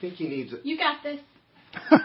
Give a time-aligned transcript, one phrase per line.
[0.00, 0.60] think he needs it.
[0.64, 1.20] You got this.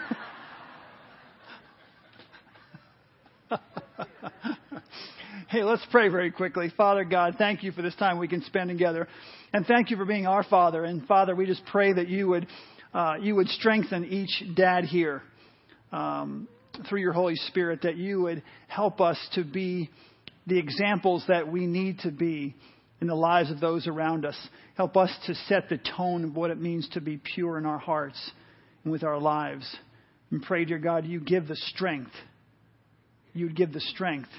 [5.48, 6.72] hey, let's pray very quickly.
[6.76, 9.08] Father God, thank you for this time we can spend together.
[9.52, 10.84] And thank you for being our Father.
[10.84, 12.46] And Father, we just pray that you would,
[12.92, 15.22] uh, you would strengthen each dad here
[15.92, 16.48] um,
[16.88, 19.90] through your Holy Spirit, that you would help us to be
[20.46, 22.54] the examples that we need to be
[23.04, 24.48] in the lives of those around us.
[24.78, 27.76] Help us to set the tone of what it means to be pure in our
[27.78, 28.18] hearts
[28.82, 29.76] and with our lives.
[30.30, 32.12] And pray, dear God, you give the strength.
[33.34, 34.30] You would give the strength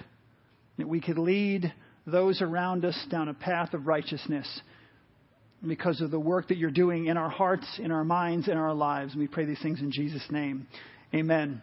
[0.79, 1.71] that we could lead
[2.07, 4.47] those around us down a path of righteousness
[5.65, 8.73] because of the work that you're doing in our hearts, in our minds, in our
[8.73, 9.11] lives.
[9.11, 10.65] And we pray these things in Jesus' name.
[11.13, 11.61] Amen.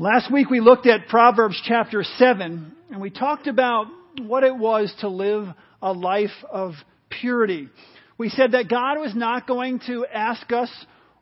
[0.00, 3.86] Last week we looked at Proverbs chapter 7 and we talked about
[4.20, 5.46] what it was to live
[5.82, 6.72] a life of
[7.08, 7.68] purity.
[8.16, 10.70] We said that God was not going to ask us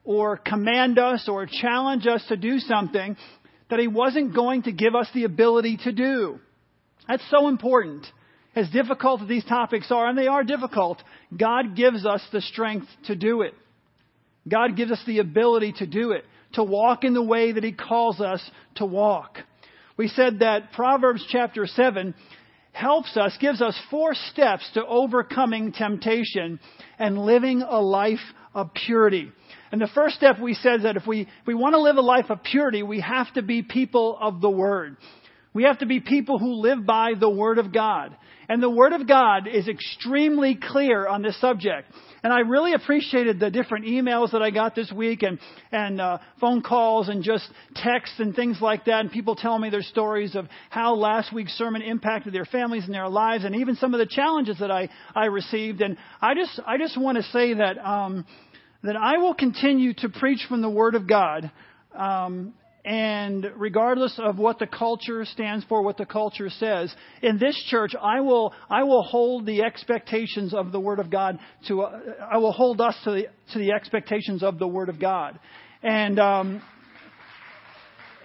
[0.04, 3.16] or command us or challenge us to do something
[3.70, 6.38] that He wasn't going to give us the ability to do.
[7.08, 8.06] That's so important.
[8.54, 11.02] As difficult as these topics are, and they are difficult,
[11.34, 13.54] God gives us the strength to do it.
[14.46, 17.72] God gives us the ability to do it, to walk in the way that He
[17.72, 18.42] calls us
[18.74, 19.38] to walk.
[19.96, 22.14] We said that Proverbs chapter 7
[22.72, 26.58] helps us, gives us four steps to overcoming temptation
[26.98, 28.18] and living a life
[28.54, 29.30] of purity.
[29.70, 32.02] And the first step we said that if we, if we want to live a
[32.02, 34.96] life of purity, we have to be people of the Word.
[35.54, 38.16] We have to be people who live by the Word of God.
[38.48, 41.92] And the Word of God is extremely clear on this subject.
[42.22, 45.38] And I really appreciated the different emails that I got this week and,
[45.70, 49.00] and uh, phone calls and just texts and things like that.
[49.00, 52.94] And people telling me their stories of how last week's sermon impacted their families and
[52.94, 55.80] their lives and even some of the challenges that I, I received.
[55.80, 58.24] And I just, I just want to say that, um,
[58.82, 61.50] that I will continue to preach from the Word of God.
[61.94, 62.54] Um,
[62.84, 67.92] and regardless of what the culture stands for, what the culture says, in this church,
[68.00, 71.38] I will, I will hold the expectations of the Word of God
[71.68, 74.98] to, uh, I will hold us to the, to the expectations of the Word of
[74.98, 75.38] God.
[75.82, 76.62] And, um,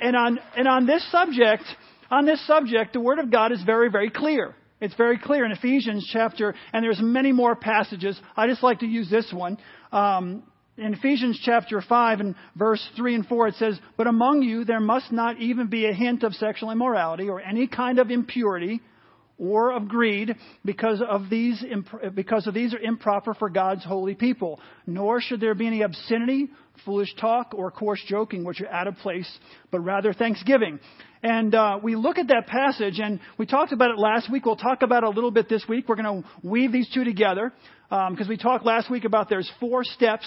[0.01, 1.63] and on, and on this subject,
[2.09, 4.55] on this subject, the Word of God is very, very clear.
[4.81, 8.19] It's very clear in Ephesians chapter, and there's many more passages.
[8.35, 9.57] I just like to use this one.
[9.91, 10.43] Um,
[10.77, 14.79] in Ephesians chapter 5 and verse 3 and 4, it says, But among you there
[14.79, 18.81] must not even be a hint of sexual immorality or any kind of impurity
[19.39, 20.35] or of greed,
[20.65, 21.63] because of these,
[22.15, 24.59] because of these are improper for God's holy people.
[24.87, 26.47] Nor should there be any obscenity,
[26.85, 29.29] foolish talk, or coarse joking, which are out of place,
[29.71, 30.79] but rather thanksgiving.
[31.23, 34.45] And uh, we look at that passage, and we talked about it last week.
[34.45, 35.89] We'll talk about it a little bit this week.
[35.89, 37.51] We're going to weave these two together
[37.89, 40.25] because um, we talked last week about there's four steps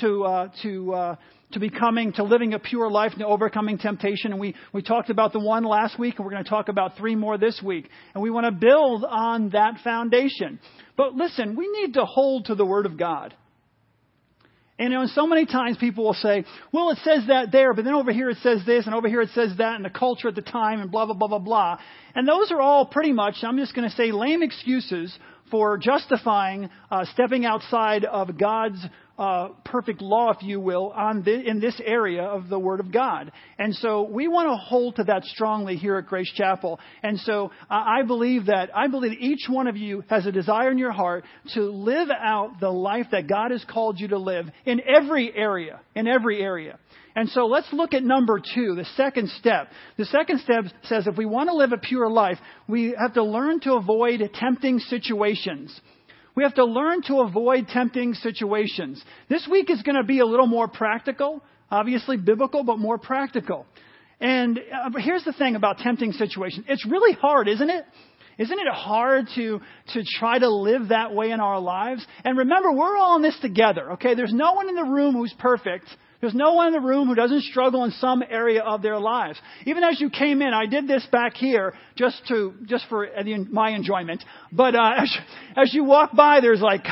[0.00, 1.16] to uh, to uh,
[1.52, 4.32] to becoming to living a pure life and to overcoming temptation.
[4.32, 6.96] And we we talked about the one last week, and we're going to talk about
[6.96, 7.88] three more this week.
[8.14, 10.58] And we want to build on that foundation.
[10.96, 13.34] But listen, we need to hold to the Word of God.
[14.78, 17.84] And you know, so many times people will say, well, it says that there, but
[17.84, 20.28] then over here it says this, and over here it says that, and the culture
[20.28, 21.78] at the time, and blah, blah, blah, blah, blah.
[22.14, 25.16] And those are all pretty much, I'm just going to say, lame excuses
[25.50, 28.82] for justifying uh, stepping outside of God's
[29.18, 32.92] uh, perfect law, if you will, on the, in this area of the Word of
[32.92, 33.30] God.
[33.58, 36.80] And so we want to hold to that strongly here at Grace Chapel.
[37.02, 40.70] And so uh, I believe that I believe each one of you has a desire
[40.70, 41.24] in your heart
[41.54, 45.80] to live out the life that God has called you to live in every area,
[45.94, 46.78] in every area.
[47.14, 49.68] And so let's look at number two, the second step.
[49.98, 53.22] The second step says if we want to live a pure life, we have to
[53.22, 55.78] learn to avoid tempting situations.
[56.34, 59.02] We have to learn to avoid tempting situations.
[59.28, 63.66] This week is going to be a little more practical, obviously biblical, but more practical.
[64.20, 66.64] And uh, here's the thing about tempting situations.
[66.68, 67.84] It's really hard, isn't it?
[68.38, 69.60] Isn't it hard to,
[69.92, 72.06] to try to live that way in our lives?
[72.24, 74.14] And remember, we're all in this together, okay?
[74.14, 75.86] There's no one in the room who's perfect.
[76.22, 79.40] There's no one in the room who doesn't struggle in some area of their lives.
[79.66, 83.08] Even as you came in, I did this back here just to just for
[83.50, 84.22] my enjoyment.
[84.52, 85.18] But uh, as,
[85.56, 86.86] as you walk by, there's like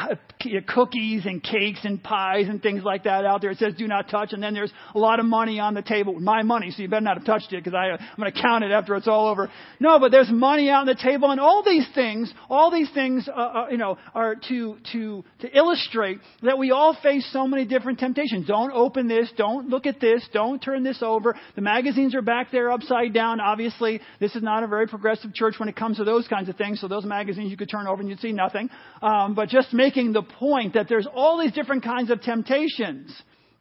[0.67, 3.50] cookies and cakes and pies and things like that out there.
[3.50, 6.19] It says do not touch, and then there's a lot of money on the table,
[6.19, 8.73] my money, so you better not have touched it because I'm going to count it
[8.73, 9.50] after it's all over.
[9.79, 13.29] No, but there's money out on the table, and all these things, all these things,
[13.29, 17.65] uh, uh, you know, are to to to illustrate that we all face so many
[17.65, 18.47] different temptations.
[18.47, 19.19] Don't open this.
[19.37, 20.26] Don't look at this.
[20.32, 21.37] Don't turn this over.
[21.55, 23.40] The magazines are back there upside down.
[23.40, 26.56] Obviously, this is not a very progressive church when it comes to those kinds of
[26.56, 26.81] things.
[26.81, 28.70] So those magazines you could turn over and you'd see nothing.
[29.02, 33.11] Um, but just making the point that there's all these different kinds of temptations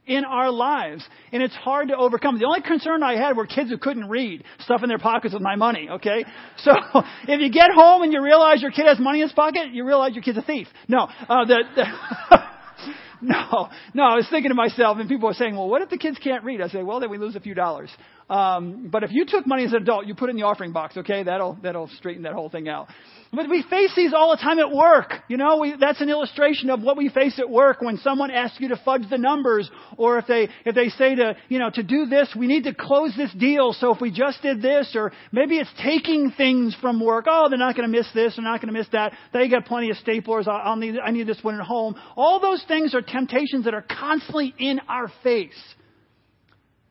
[0.10, 2.40] in our lives, and it's hard to overcome.
[2.40, 5.44] The only concern I had were kids who couldn't read, stuff in their pockets with
[5.44, 6.26] my money, okay?
[6.64, 6.74] So,
[7.28, 9.86] if you get home and you realize your kid has money in his pocket, you
[9.86, 10.68] realize your kid's a thief.
[10.90, 11.86] No, uh, the, the
[13.22, 15.98] no, no, I was thinking to myself, and people were saying, well, what if the
[15.98, 16.62] kids can't read?
[16.62, 17.90] I say, well, then we lose a few dollars.
[18.30, 20.72] Um, but if you took money as an adult, you put it in the offering
[20.72, 21.24] box, okay?
[21.24, 22.88] That'll, that'll straighten that whole thing out.
[23.32, 25.14] But we face these all the time at work.
[25.28, 28.60] You know, we, that's an illustration of what we face at work when someone asks
[28.60, 31.84] you to fudge the numbers, or if they, if they say to, you know, to
[31.84, 35.12] do this, we need to close this deal, so if we just did this, or
[35.32, 37.26] maybe it's taking things from work.
[37.28, 39.14] Oh, they're not going to miss this, they're not going to miss that.
[39.32, 41.96] They got plenty of staplers, I'll need, I need this one at home.
[42.16, 45.60] All those things are temptations that are constantly in our face.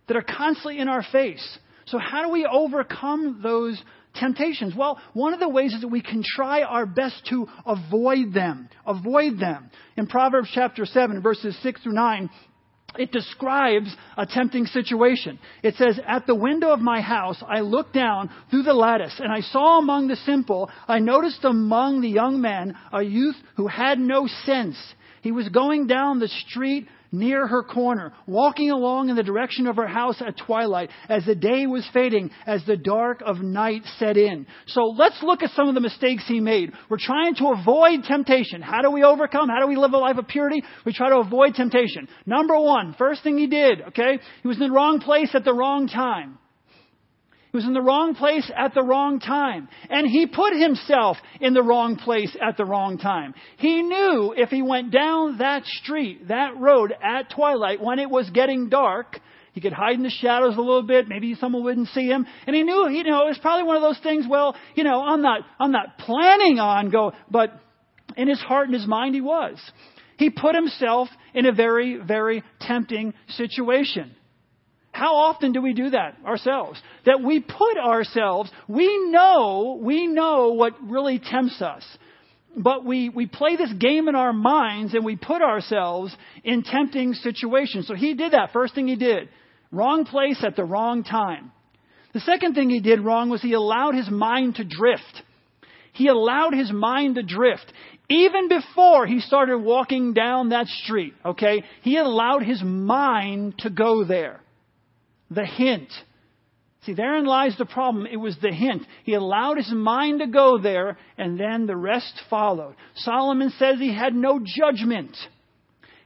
[0.09, 1.59] That are constantly in our face.
[1.87, 3.81] So how do we overcome those
[4.15, 4.75] temptations?
[4.77, 8.69] Well, one of the ways is that we can try our best to avoid them.
[8.87, 9.71] Avoid them.
[9.97, 12.31] In Proverbs chapter 7, verses 6 through 9,
[12.97, 15.39] it describes a tempting situation.
[15.63, 19.31] It says, At the window of my house, I looked down through the lattice, and
[19.31, 23.99] I saw among the simple, I noticed among the young men a youth who had
[23.99, 24.77] no sense.
[25.23, 29.77] He was going down the street near her corner, walking along in the direction of
[29.77, 34.17] her house at twilight, as the day was fading, as the dark of night set
[34.17, 34.47] in.
[34.67, 36.73] So let's look at some of the mistakes he made.
[36.89, 38.61] We're trying to avoid temptation.
[38.63, 39.49] How do we overcome?
[39.49, 40.63] How do we live a life of purity?
[40.85, 42.09] We try to avoid temptation.
[42.27, 44.19] Number one, first thing he did, okay?
[44.43, 46.39] He was in the wrong place at the wrong time.
[47.51, 49.69] He was in the wrong place at the wrong time.
[49.89, 53.35] And he put himself in the wrong place at the wrong time.
[53.57, 58.29] He knew if he went down that street, that road at twilight when it was
[58.31, 59.19] getting dark,
[59.55, 61.09] he could hide in the shadows a little bit.
[61.09, 62.27] Maybe someone wouldn't see him.
[62.47, 65.03] And he knew, you know, it was probably one of those things, well, you know,
[65.03, 67.53] I'm not, I'm not planning on go, but
[68.17, 69.59] in his heart and his mind he was.
[70.19, 74.15] He put himself in a very, very tempting situation.
[74.99, 76.83] How often do we do that ourselves?
[77.07, 81.85] That we put ourselves, we know, we know what really tempts us.
[82.57, 87.15] But we, we play this game in our minds and we put ourselves in tempting
[87.15, 87.87] situations.
[87.87, 88.51] So he did that.
[88.53, 89.29] First thing he did.
[89.71, 91.53] Wrong place at the wrong time.
[92.13, 95.23] The second thing he did wrong was he allowed his mind to drift.
[95.93, 97.73] He allowed his mind to drift.
[98.09, 104.03] Even before he started walking down that street, okay, he allowed his mind to go
[104.03, 104.41] there
[105.31, 105.93] the hint.
[106.85, 108.07] See, therein lies the problem.
[108.07, 108.83] It was the hint.
[109.05, 112.77] He allowed his mind to go there, and then the rest followed.
[112.95, 115.17] Solomon says he had no judgment.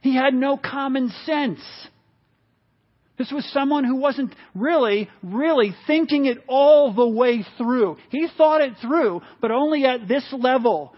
[0.01, 1.61] He had no common sense.
[3.17, 7.97] This was someone who wasn't really, really thinking it all the way through.
[8.09, 10.93] He thought it through, but only at this level.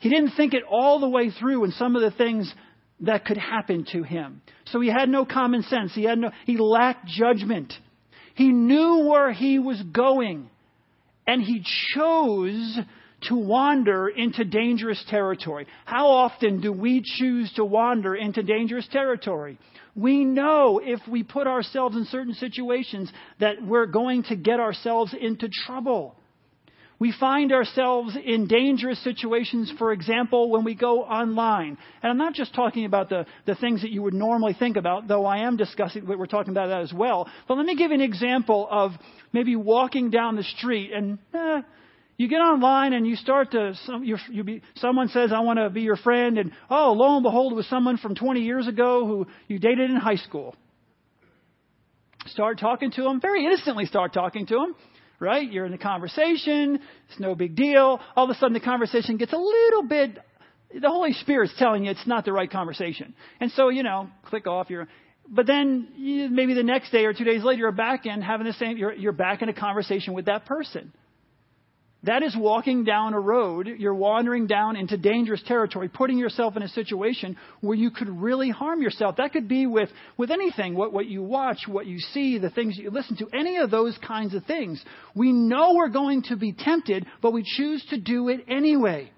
[0.00, 2.52] He didn't think it all the way through in some of the things
[3.00, 4.42] that could happen to him.
[4.66, 5.94] So he had no common sense.
[5.94, 7.72] He had no, he lacked judgment.
[8.34, 10.50] He knew where he was going.
[11.26, 11.62] And he
[11.94, 12.78] chose
[13.22, 15.66] to wander into dangerous territory.
[15.84, 19.58] How often do we choose to wander into dangerous territory?
[19.94, 25.14] We know if we put ourselves in certain situations that we're going to get ourselves
[25.18, 26.16] into trouble.
[27.00, 31.78] We find ourselves in dangerous situations, for example, when we go online.
[32.02, 35.08] And I'm not just talking about the, the things that you would normally think about,
[35.08, 37.26] though I am discussing, we're talking about that as well.
[37.48, 38.92] But let me give you an example of
[39.32, 41.62] maybe walking down the street and eh,
[42.18, 45.58] you get online and you start to, some, you you be, someone says, I want
[45.58, 46.36] to be your friend.
[46.36, 49.88] And oh, lo and behold, it was someone from 20 years ago who you dated
[49.88, 50.54] in high school.
[52.26, 54.74] Start talking to them, very innocently start talking to them
[55.20, 55.50] right?
[55.50, 58.00] You're in the conversation, it's no big deal.
[58.16, 60.18] All of a sudden, the conversation gets a little bit,
[60.74, 63.14] the Holy Spirit's telling you it's not the right conversation.
[63.38, 64.70] And so, you know, click off.
[64.70, 64.88] You're,
[65.28, 68.46] but then you, maybe the next day or two days later, you're back in having
[68.46, 70.92] the same, you're, you're back in a conversation with that person.
[72.04, 73.68] That is walking down a road.
[73.78, 78.48] You're wandering down into dangerous territory, putting yourself in a situation where you could really
[78.48, 79.16] harm yourself.
[79.16, 82.78] That could be with, with anything, what, what you watch, what you see, the things
[82.78, 84.82] you listen to, any of those kinds of things.
[85.14, 89.12] We know we're going to be tempted, but we choose to do it anyway.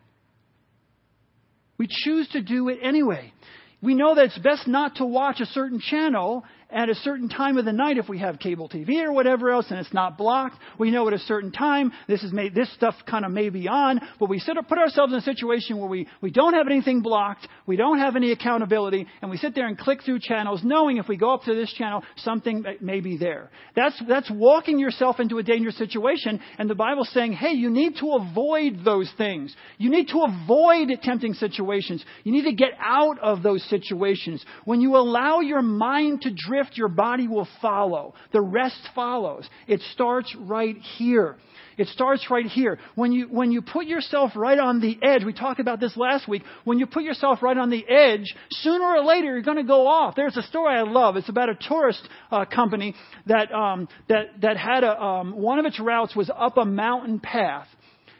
[1.79, 3.33] We choose to do it anyway.
[3.81, 7.59] We know that it's best not to watch a certain channel at a certain time
[7.59, 10.57] of the night if we have cable TV or whatever else and it's not blocked.
[10.79, 13.69] We know at a certain time this is made, this stuff kind of may be
[13.69, 17.02] on, but we sit, put ourselves in a situation where we, we don't have anything
[17.02, 20.97] blocked, we don't have any accountability, and we sit there and click through channels knowing
[20.97, 23.50] if we go up to this channel, something may be there.
[23.76, 27.97] That's, that's walking yourself into a dangerous situation, and the Bible's saying, hey, you need
[28.00, 29.55] to avoid those things.
[29.79, 32.05] You need to avoid tempting situations.
[32.25, 34.45] You need to get out of those situations.
[34.64, 38.14] When you allow your mind to drift, your body will follow.
[38.33, 39.49] The rest follows.
[39.66, 41.37] It starts right here.
[41.78, 42.78] It starts right here.
[42.95, 46.28] When you, when you put yourself right on the edge, we talked about this last
[46.28, 49.62] week, when you put yourself right on the edge, sooner or later you're going to
[49.62, 50.14] go off.
[50.14, 51.16] There's a story I love.
[51.16, 52.95] It's about a tourist uh, company
[53.26, 57.21] that, um, that, that had a, um, one of its routes was up a mountain
[57.21, 57.69] path.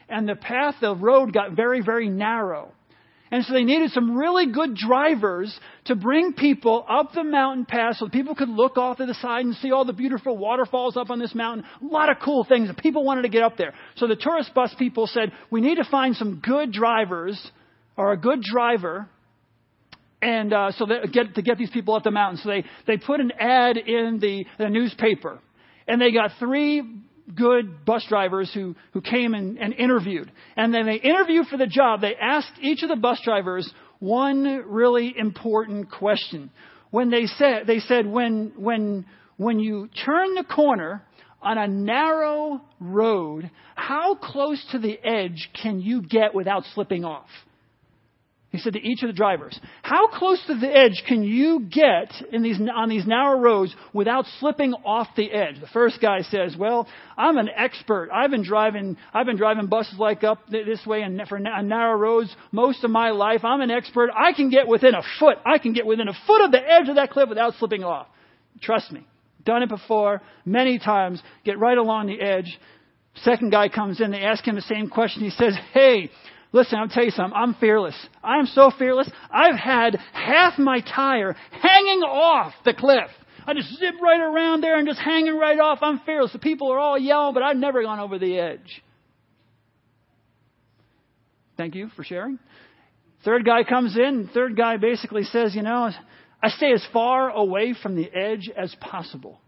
[0.09, 2.73] And the path, the road got very, very narrow.
[3.33, 7.99] And so they needed some really good drivers to bring people up the mountain pass
[7.99, 11.09] so people could look off to the side and see all the beautiful waterfalls up
[11.09, 11.65] on this mountain.
[11.81, 12.69] A lot of cool things.
[12.69, 13.73] And people wanted to get up there.
[13.97, 17.41] So the tourist bus people said, we need to find some good drivers
[17.97, 19.09] or a good driver
[20.21, 22.39] and uh, so that get to get these people up the mountain.
[22.43, 25.41] So they they put an ad in the, the newspaper,
[25.89, 26.83] and they got three
[27.35, 30.31] good bus drivers who, who came and, and interviewed.
[30.57, 32.01] And then they interviewed for the job.
[32.01, 36.51] They asked each of the bus drivers one really important question.
[36.91, 41.03] When they said, they said, when, when, when you turn the corner
[41.41, 47.29] on a narrow road, how close to the edge can you get without slipping off?
[48.53, 52.13] He said to each of the drivers, How close to the edge can you get
[52.31, 55.59] in these, on these narrow roads without slipping off the edge?
[55.59, 58.11] The first guy says, Well, I'm an expert.
[58.13, 62.37] I've been driving, I've been driving buses like up this way and for narrow roads
[62.53, 63.43] most of my life.
[63.43, 64.11] I'm an expert.
[64.15, 65.39] I can get within a foot.
[65.47, 68.07] I can get within a foot of the edge of that cliff without slipping off.
[68.61, 69.07] Trust me.
[69.47, 71.23] Done it before many times.
[71.45, 72.59] Get right along the edge.
[73.17, 74.11] Second guy comes in.
[74.11, 75.23] They ask him the same question.
[75.23, 76.11] He says, Hey,
[76.53, 77.37] Listen, I'll tell you something.
[77.37, 77.97] I'm fearless.
[78.23, 79.11] I'm so fearless.
[79.31, 83.09] I've had half my tire hanging off the cliff.
[83.47, 85.79] I just zip right around there and just hanging right off.
[85.83, 86.33] I'm fearless.
[86.33, 88.83] The people are all yelling, but I've never gone over the edge.
[91.57, 92.39] Thank you for sharing.
[93.25, 94.29] Third guy comes in.
[94.33, 95.91] Third guy basically says, you know,
[96.43, 99.41] I stay as far away from the edge as possible.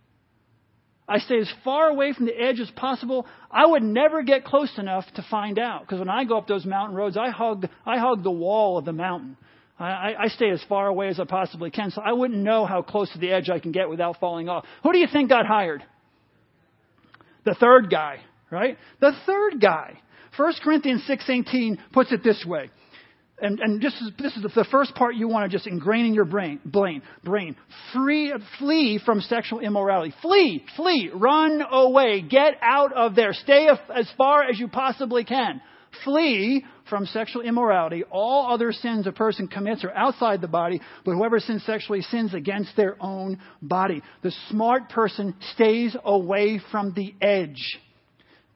[1.07, 3.27] I stay as far away from the edge as possible.
[3.51, 5.83] I would never get close enough to find out.
[5.83, 8.87] Because when I go up those mountain roads, I hug, I hug the wall of
[8.87, 9.37] the mountain.
[9.79, 12.81] I, I stay as far away as I possibly can, so I wouldn't know how
[12.83, 14.65] close to the edge I can get without falling off.
[14.83, 15.83] Who do you think got hired?
[17.45, 18.21] The third guy,
[18.51, 18.79] right?
[19.01, 20.01] The third guy.
[20.37, 22.71] 1 Corinthians 6.18 puts it this way
[23.41, 26.15] and, and this, is, this is the first part you want to just ingrain in
[26.15, 26.61] your brain.
[26.65, 27.57] Brain, brain.
[27.93, 30.15] Free, flee from sexual immorality.
[30.23, 33.33] Flee, flee, run away, get out of there.
[33.33, 35.61] Stay as far as you possibly can.
[36.05, 38.05] Flee from sexual immorality.
[38.09, 42.35] All other sins a person commits are outside the body, but whoever sins sexually sins
[42.35, 44.03] against their own body.
[44.23, 47.79] The smart person stays away from the edge.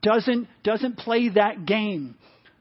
[0.03, 2.15] Doesn't, doesn't play that game.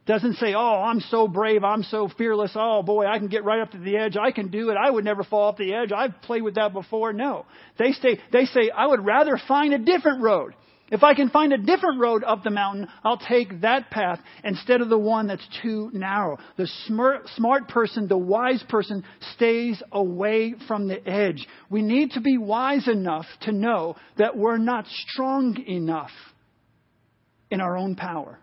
[0.08, 3.60] Doesn't say, oh, I'm so brave, I'm so fearless, oh boy, I can get right
[3.60, 5.92] up to the edge, I can do it, I would never fall off the edge,
[5.92, 7.12] I've played with that before.
[7.12, 7.46] No.
[7.78, 10.54] They say, they say, I would rather find a different road.
[10.90, 14.80] If I can find a different road up the mountain, I'll take that path instead
[14.80, 16.38] of the one that's too narrow.
[16.56, 19.04] The smart, smart person, the wise person,
[19.36, 21.46] stays away from the edge.
[21.70, 26.12] We need to be wise enough to know that we're not strong enough
[27.52, 28.40] in our own power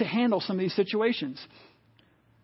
[0.00, 1.40] to handle some of these situations.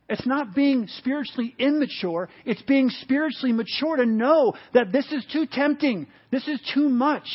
[0.08, 2.28] It's not being spiritually immature.
[2.44, 6.06] It's being spiritually mature to know that this is too tempting.
[6.30, 7.26] This is too much.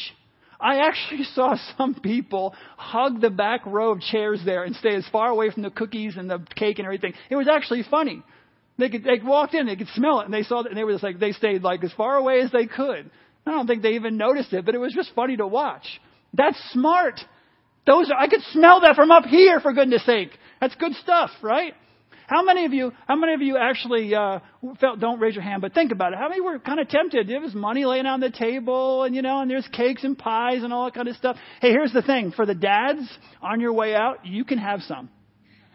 [0.59, 5.05] I actually saw some people hug the back row of chairs there and stay as
[5.11, 7.13] far away from the cookies and the cake and everything.
[7.29, 8.23] It was actually funny.
[8.77, 10.83] They could, they walked in, they could smell it, and they saw it, and they
[10.83, 13.09] were just like, they stayed like as far away as they could.
[13.45, 15.85] I don't think they even noticed it, but it was just funny to watch.
[16.33, 17.19] That's smart.
[17.85, 20.29] Those are, I could smell that from up here, for goodness sake.
[20.59, 21.73] That's good stuff, right?
[22.27, 24.39] How many of you, how many of you actually uh,
[24.79, 25.01] felt?
[25.01, 26.19] Don't raise your hand, but think about it.
[26.19, 27.27] How many were kind of tempted?
[27.27, 30.63] There was money laying on the table, and you know, and there's cakes and pies
[30.63, 31.35] and all that kind of stuff.
[31.59, 33.01] Hey, here's the thing: for the dads
[33.41, 35.09] on your way out, you can have some.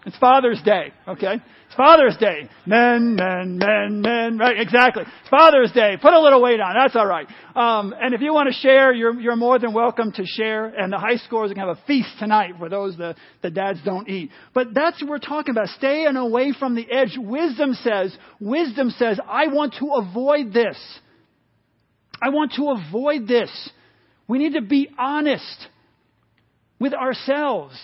[0.06, 1.34] It's Father's Day, okay?
[1.66, 2.48] It's Father's Day.
[2.64, 4.60] Men, men, men, men, right?
[4.60, 5.02] Exactly.
[5.02, 5.96] It's Father's Day.
[6.00, 6.76] Put a little weight on.
[6.80, 7.26] That's all right.
[7.56, 10.66] Um, and if you want to share, you're, you're more than welcome to share.
[10.66, 13.50] And the high scores are going to have a feast tonight for those the, the
[13.50, 14.30] dads don't eat.
[14.54, 15.66] But that's what we're talking about.
[15.70, 17.18] Staying away from the edge.
[17.18, 20.78] Wisdom says, wisdom says, I want to avoid this.
[22.22, 23.50] I want to avoid this.
[24.28, 25.66] We need to be honest
[26.78, 27.76] with ourselves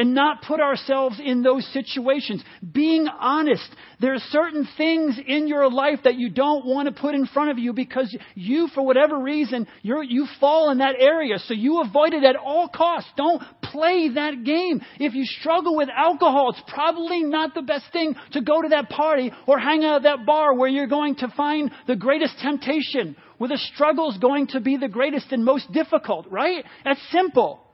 [0.00, 2.42] and not put ourselves in those situations.
[2.72, 3.68] Being honest.
[4.00, 7.50] There are certain things in your life that you don't want to put in front
[7.50, 11.38] of you because you, for whatever reason, you fall in that area.
[11.38, 13.10] So you avoid it at all costs.
[13.14, 14.80] Don't play that game.
[14.98, 18.88] If you struggle with alcohol, it's probably not the best thing to go to that
[18.88, 23.16] party or hang out at that bar where you're going to find the greatest temptation,
[23.36, 26.64] where the struggle is going to be the greatest and most difficult, right?
[26.86, 27.66] That's simple.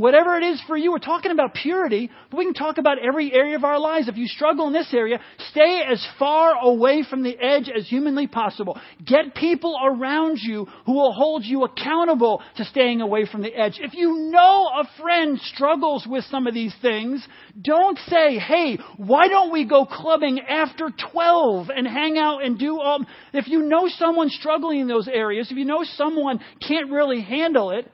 [0.00, 3.34] Whatever it is for you, we're talking about purity, but we can talk about every
[3.34, 4.08] area of our lives.
[4.08, 8.26] If you struggle in this area, stay as far away from the edge as humanly
[8.26, 8.80] possible.
[9.04, 13.78] Get people around you who will hold you accountable to staying away from the edge.
[13.78, 17.22] If you know a friend struggles with some of these things,
[17.60, 22.80] don't say, hey, why don't we go clubbing after 12 and hang out and do
[22.80, 23.04] all.
[23.34, 27.72] If you know someone struggling in those areas, if you know someone can't really handle
[27.72, 27.86] it,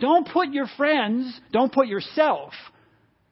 [0.00, 2.52] don't put your friends, don't put yourself,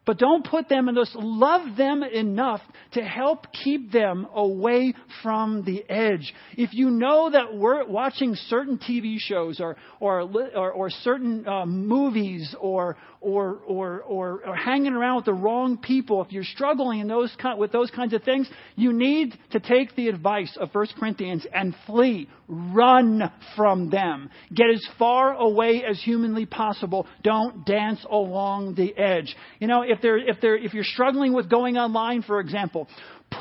[0.04, 1.12] but don't put them in those.
[1.14, 2.60] Love them enough
[2.92, 6.34] to help keep them away from the edge.
[6.56, 11.66] If you know that we're watching certain TV shows or, or, or, or certain uh,
[11.66, 17.00] movies or, or, or, or, or hanging around with the wrong people, if you're struggling
[17.00, 20.88] in those, with those kinds of things, you need to take the advice of 1
[20.98, 22.28] Corinthians and flee.
[22.48, 24.28] Run from them.
[24.52, 27.06] Get as far away as humanly possible.
[27.22, 29.34] Don't dance along the edge.
[29.60, 32.88] You know, if, they're, if, they're, if you're struggling with going online, for example,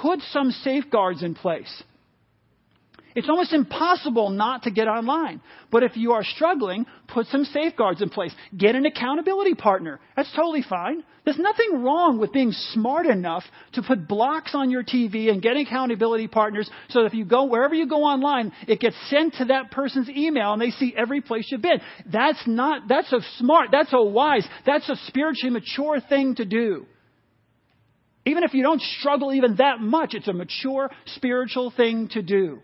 [0.01, 1.83] put some safeguards in place.
[3.15, 5.41] It's almost impossible not to get online.
[5.69, 8.33] But if you are struggling, put some safeguards in place.
[8.57, 9.99] Get an accountability partner.
[10.15, 11.03] That's totally fine.
[11.23, 15.55] There's nothing wrong with being smart enough to put blocks on your TV and get
[15.55, 19.45] accountability partners so that if you go wherever you go online, it gets sent to
[19.45, 21.79] that person's email and they see every place you've been.
[22.11, 26.87] That's not, that's a smart, that's a wise, that's a spiritually mature thing to do.
[28.25, 32.61] Even if you don't struggle even that much, it's a mature spiritual thing to do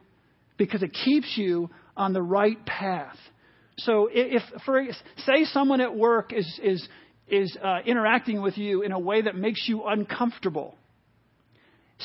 [0.58, 3.18] because it keeps you on the right path.
[3.80, 4.84] So if, for
[5.18, 6.88] say someone at work is is
[7.28, 10.76] is uh, interacting with you in a way that makes you uncomfortable,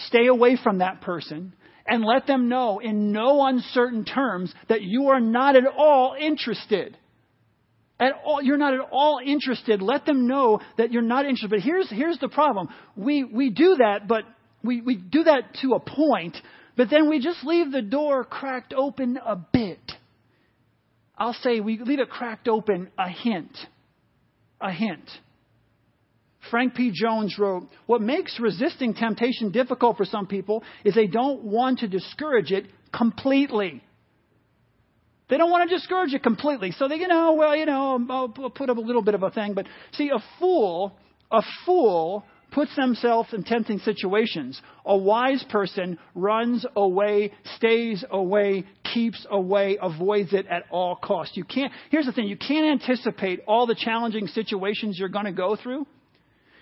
[0.07, 1.55] stay away from that person
[1.87, 6.97] and let them know in no uncertain terms that you are not at all interested.
[7.99, 9.81] At all, you're not at all interested.
[9.81, 11.51] Let them know that you're not interested.
[11.51, 12.69] But here's here's the problem.
[12.97, 14.25] We we do that, but
[14.65, 16.37] we, we do that to a point,
[16.77, 19.81] but then we just leave the door cracked open a bit.
[21.17, 23.57] I'll say we leave it cracked open a hint.
[24.61, 25.09] A hint.
[26.51, 26.91] Frank P.
[26.93, 31.89] Jones wrote, What makes resisting temptation difficult for some people is they don't want to
[31.89, 33.83] discourage it completely.
[35.29, 36.73] They don't want to discourage it completely.
[36.73, 39.31] So they, you know, well, you know, I'll put up a little bit of a
[39.31, 39.55] thing.
[39.55, 40.97] But see, a fool,
[41.31, 44.61] a fool puts themselves in tempting situations.
[44.85, 51.37] A wise person runs away, stays away, keeps away, avoids it at all costs.
[51.37, 55.33] You can't, here's the thing, you can't anticipate all the challenging situations you're going to
[55.33, 55.87] go through.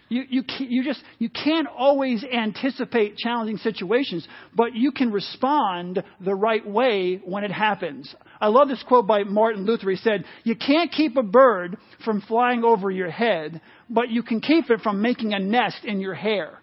[0.08, 4.26] You, you, you just, you can't always anticipate challenging situations,
[4.56, 8.12] but you can respond the right way when it happens.
[8.40, 9.90] I love this quote by Martin Luther.
[9.90, 14.40] He said, you can't keep a bird from flying over your head, but you can
[14.40, 16.58] keep it from making a nest in your hair.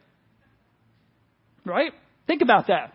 [1.65, 1.91] Right?
[2.25, 2.93] Think about that.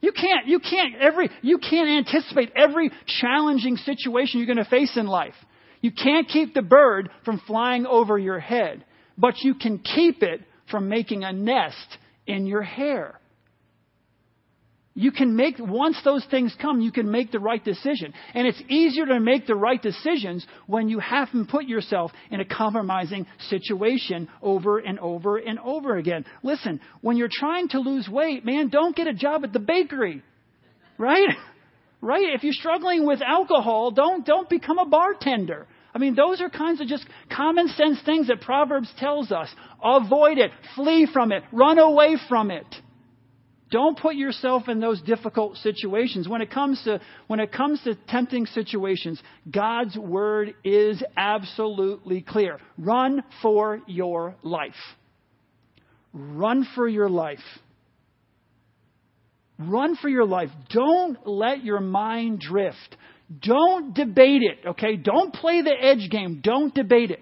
[0.00, 4.96] You can't, you can't every, you can't anticipate every challenging situation you're going to face
[4.96, 5.34] in life.
[5.80, 8.84] You can't keep the bird from flying over your head
[9.18, 13.18] but you can keep it from making a nest in your hair.
[14.98, 18.12] You can make, once those things come, you can make the right decision.
[18.34, 22.44] And it's easier to make the right decisions when you haven't put yourself in a
[22.44, 26.24] compromising situation over and over and over again.
[26.42, 30.22] Listen, when you're trying to lose weight, man, don't get a job at the bakery.
[30.98, 31.28] Right?
[32.00, 32.32] Right?
[32.32, 35.66] If you're struggling with alcohol, don't, don't become a bartender.
[35.92, 39.48] I mean, those are kinds of just common sense things that Proverbs tells us.
[39.82, 42.66] Avoid it, flee from it, run away from it.
[43.70, 46.28] Don't put yourself in those difficult situations.
[46.28, 52.58] When it comes to, when it comes to tempting situations, God's word is absolutely clear.
[52.78, 54.72] Run for your life.
[56.14, 57.38] Run for your life.
[59.58, 60.50] Run for your life.
[60.70, 62.96] Don't let your mind drift.
[63.42, 64.96] Don't debate it, okay?
[64.96, 66.40] Don't play the edge game.
[66.42, 67.20] Don't debate it.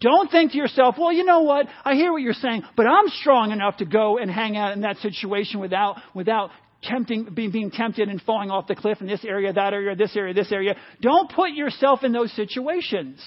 [0.00, 1.66] Don't think to yourself, well, you know what?
[1.84, 4.82] I hear what you're saying, but I'm strong enough to go and hang out in
[4.82, 6.50] that situation without, without
[6.82, 10.16] tempting, being, being tempted and falling off the cliff in this area, that area, this
[10.16, 10.76] area, this area.
[11.00, 13.20] Don't put yourself in those situations.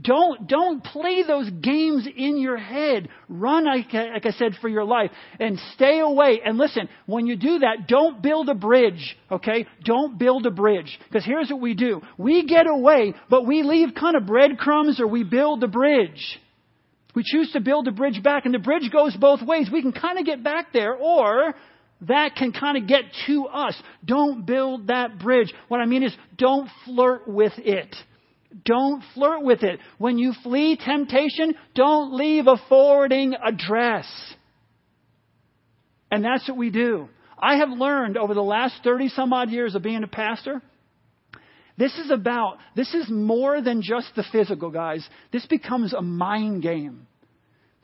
[0.00, 3.08] Don't, don't play those games in your head.
[3.30, 6.40] Run, like, like I said, for your life and stay away.
[6.44, 9.66] And listen, when you do that, don't build a bridge, okay?
[9.84, 10.98] Don't build a bridge.
[11.08, 12.02] Because here's what we do.
[12.18, 16.40] We get away, but we leave kind of breadcrumbs or we build a bridge.
[17.14, 19.70] We choose to build a bridge back and the bridge goes both ways.
[19.72, 21.54] We can kind of get back there or
[22.02, 23.74] that can kind of get to us.
[24.04, 25.54] Don't build that bridge.
[25.68, 27.96] What I mean is don't flirt with it.
[28.64, 29.80] Don't flirt with it.
[29.98, 34.06] When you flee temptation, don't leave a forwarding address.
[36.10, 37.08] And that's what we do.
[37.38, 40.62] I have learned over the last 30 some odd years of being a pastor,
[41.78, 45.06] this is about, this is more than just the physical, guys.
[45.32, 47.06] This becomes a mind game.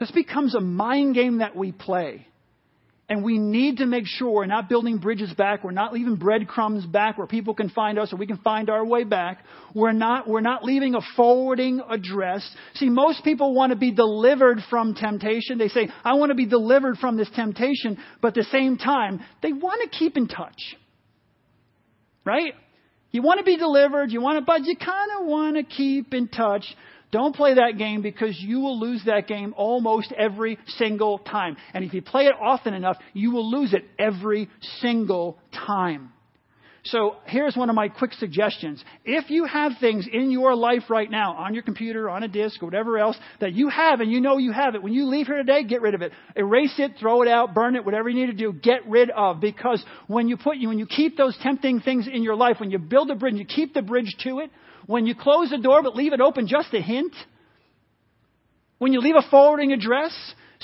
[0.00, 2.26] This becomes a mind game that we play.
[3.12, 5.62] And we need to make sure we're not building bridges back.
[5.62, 8.86] We're not leaving breadcrumbs back where people can find us or we can find our
[8.86, 9.44] way back.
[9.74, 12.50] We're not, we're not leaving a forwarding address.
[12.76, 15.58] See, most people want to be delivered from temptation.
[15.58, 19.20] They say, I want to be delivered from this temptation, but at the same time,
[19.42, 20.74] they want to keep in touch.
[22.24, 22.54] Right?
[23.10, 26.14] You want to be delivered, you want to, but you kind of want to keep
[26.14, 26.64] in touch.
[27.12, 31.58] Don't play that game because you will lose that game almost every single time.
[31.74, 34.48] And if you play it often enough, you will lose it every
[34.80, 36.10] single time.
[36.84, 38.82] So here's one of my quick suggestions.
[39.04, 42.60] If you have things in your life right now, on your computer, on a disk,
[42.60, 45.26] or whatever else, that you have and you know you have it, when you leave
[45.26, 46.10] here today, get rid of it.
[46.34, 49.38] Erase it, throw it out, burn it, whatever you need to do, get rid of.
[49.38, 52.78] Because when you put, when you keep those tempting things in your life, when you
[52.78, 54.50] build a bridge, you keep the bridge to it,
[54.86, 57.14] when you close the door but leave it open just a hint,
[58.78, 60.12] when you leave a forwarding address,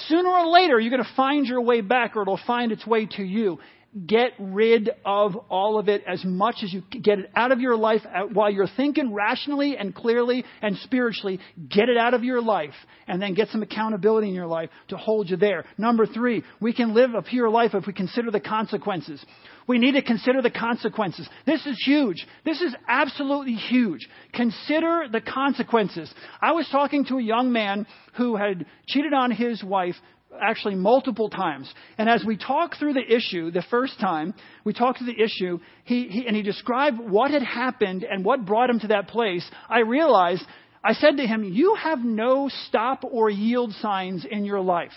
[0.07, 3.07] sooner or later you're going to find your way back or it'll find its way
[3.07, 3.59] to you.
[4.07, 7.61] Get rid of all of it as much as you can get it out of
[7.61, 11.40] your life uh, while you're thinking rationally and clearly and spiritually.
[11.70, 12.74] Get it out of your life
[13.07, 15.64] and then get some accountability in your life to hold you there.
[15.78, 19.24] Number three, we can live a pure life if we consider the consequences.
[19.68, 21.28] We need to consider the consequences.
[21.46, 22.26] This is huge.
[22.44, 24.09] This is absolutely huge.
[24.33, 26.12] Consider the consequences.
[26.40, 29.94] I was talking to a young man who had cheated on his wife
[30.40, 31.72] actually multiple times.
[31.98, 35.59] And as we talked through the issue the first time, we talked through the issue,
[35.85, 39.48] he, he, and he described what had happened and what brought him to that place.
[39.68, 40.44] I realized,
[40.83, 44.92] I said to him, You have no stop or yield signs in your life.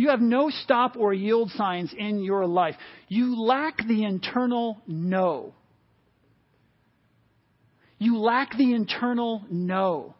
[0.00, 2.74] You have no stop or yield signs in your life.
[3.08, 5.52] You lack the internal no.
[7.98, 10.14] You lack the internal no.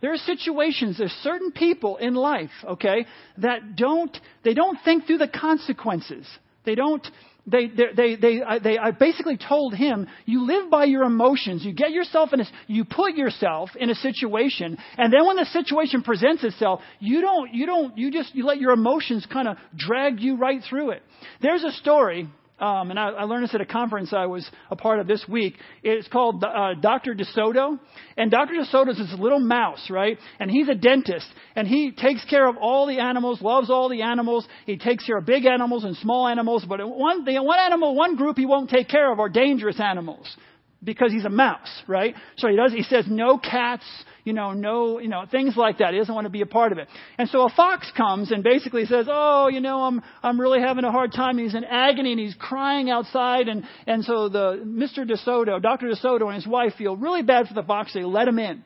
[0.00, 3.06] There are situations, there's certain people in life, okay,
[3.38, 6.26] that don't, they don't think through the consequences.
[6.64, 7.06] They don't,
[7.46, 11.64] they, they, they, they, they, I basically told him, you live by your emotions.
[11.64, 15.44] You get yourself in a, you put yourself in a situation, and then when the
[15.46, 19.56] situation presents itself, you don't, you don't, you just, you let your emotions kind of
[19.76, 21.02] drag you right through it.
[21.42, 22.28] There's a story
[22.64, 25.22] um, and I, I, learned this at a conference I was a part of this
[25.28, 25.56] week.
[25.82, 27.14] It's called uh, Dr.
[27.14, 27.78] DeSoto.
[28.16, 28.54] And Dr.
[28.54, 30.16] DeSoto is this little mouse, right?
[30.40, 31.26] And he's a dentist.
[31.54, 34.48] And he takes care of all the animals, loves all the animals.
[34.64, 36.64] He takes care of big animals and small animals.
[36.66, 40.34] But one, the one animal, one group he won't take care of are dangerous animals
[40.82, 42.14] because he's a mouse, right?
[42.36, 43.84] So he does, he says no cats,
[44.24, 45.92] you know, no, you know, things like that.
[45.92, 46.88] He doesn't want to be a part of it.
[47.18, 50.84] And so a fox comes and basically says, oh, you know, I'm, I'm really having
[50.84, 51.36] a hard time.
[51.38, 53.48] He's in agony and he's crying outside.
[53.48, 55.08] And, and so the, Mr.
[55.08, 55.88] DeSoto, Dr.
[55.88, 57.92] DeSoto and his wife feel really bad for the fox.
[57.92, 58.64] They let him in.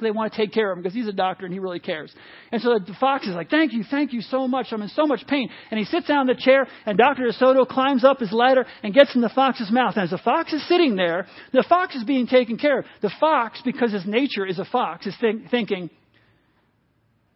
[0.00, 2.12] They want to take care of him because he's a doctor and he really cares.
[2.50, 4.66] And so the fox is like, thank you, thank you so much.
[4.70, 5.48] I'm in so much pain.
[5.70, 7.22] And he sits down in the chair and Dr.
[7.22, 9.94] DeSoto climbs up his ladder and gets in the fox's mouth.
[9.94, 12.84] And as the fox is sitting there, the fox is being taken care of.
[13.02, 15.90] The fox, because his nature is a fox, is think, thinking,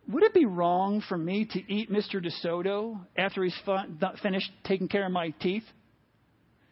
[0.09, 2.25] would it be wrong for me to eat Mr.
[2.25, 3.55] DeSoto after he's
[4.23, 5.65] finished taking care of my teeth?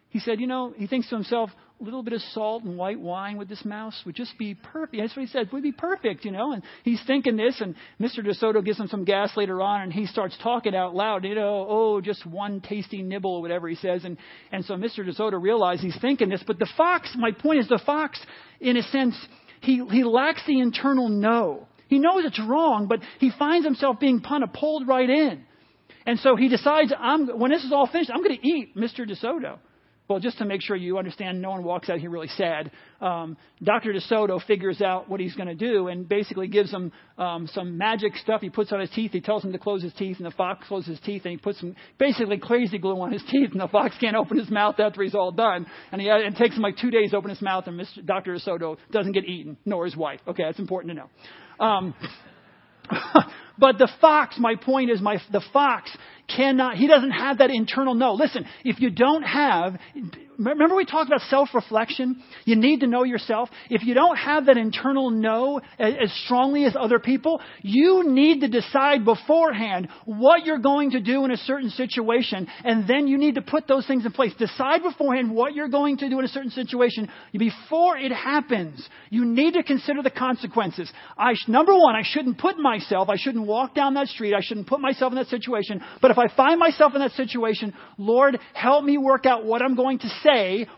[0.09, 2.99] He said, you know, he thinks to himself, a little bit of salt and white
[2.99, 4.97] wine with this mouse would just be perfect.
[5.01, 5.51] That's what he said.
[5.53, 6.53] Would be perfect, you know.
[6.53, 8.21] And he's thinking this, and Mr.
[8.21, 11.67] DeSoto gives him some gas later on, and he starts talking out loud, you know,
[11.69, 14.05] oh, just one tasty nibble, or whatever he says.
[14.05, 14.17] And
[14.53, 15.01] and so Mr.
[15.01, 17.15] DeSoto realizes he's thinking this, but the fox.
[17.17, 18.19] My point is, the fox,
[18.61, 19.15] in a sense,
[19.61, 21.69] he he lacks the internal no.
[21.89, 25.45] He knows it's wrong, but he finds himself being kind of pulled right in.
[26.05, 29.09] And so he decides, I'm, when this is all finished, I'm going to eat Mr.
[29.09, 29.59] DeSoto.
[30.09, 32.71] Well, just to make sure you understand, no one walks out here really sad.
[33.01, 33.93] Um, Dr.
[33.93, 38.15] DeSoto figures out what he's going to do and basically gives him um, some magic
[38.17, 38.41] stuff.
[38.41, 39.11] He puts on his teeth.
[39.13, 41.37] He tells him to close his teeth, and the fox closes his teeth, and he
[41.39, 44.79] puts some basically crazy glue on his teeth, and the fox can't open his mouth
[44.79, 45.67] after he's all done.
[45.91, 48.05] And he it takes him like two days to open his mouth, and Mr.
[48.05, 48.35] Dr.
[48.37, 50.21] DeSoto doesn't get eaten, nor his wife.
[50.29, 51.67] Okay, that's important to know.
[51.67, 51.95] Um,
[53.59, 55.91] but the fox, my point is, my the fox
[56.29, 58.15] cannot, he doesn't have that internal no.
[58.15, 59.79] Listen, if you don't have,
[60.39, 62.23] remember we talked about self-reflection?
[62.45, 63.49] You need to know yourself.
[63.71, 68.49] If you don't have that internal no as strongly as other people, you need to
[68.49, 73.37] decide beforehand what you're going to do in a certain situation, and then you need
[73.37, 74.33] to put those things in place.
[74.39, 78.87] Decide beforehand what you're going to do in a certain situation before it happens.
[79.11, 80.91] You need to consider the consequences.
[81.17, 84.67] I, number one, I shouldn't put myself, I shouldn't walk down that street, I shouldn't
[84.67, 88.85] put myself in that situation, but if I find myself in that situation, Lord, help
[88.85, 90.26] me work out what I'm going to say,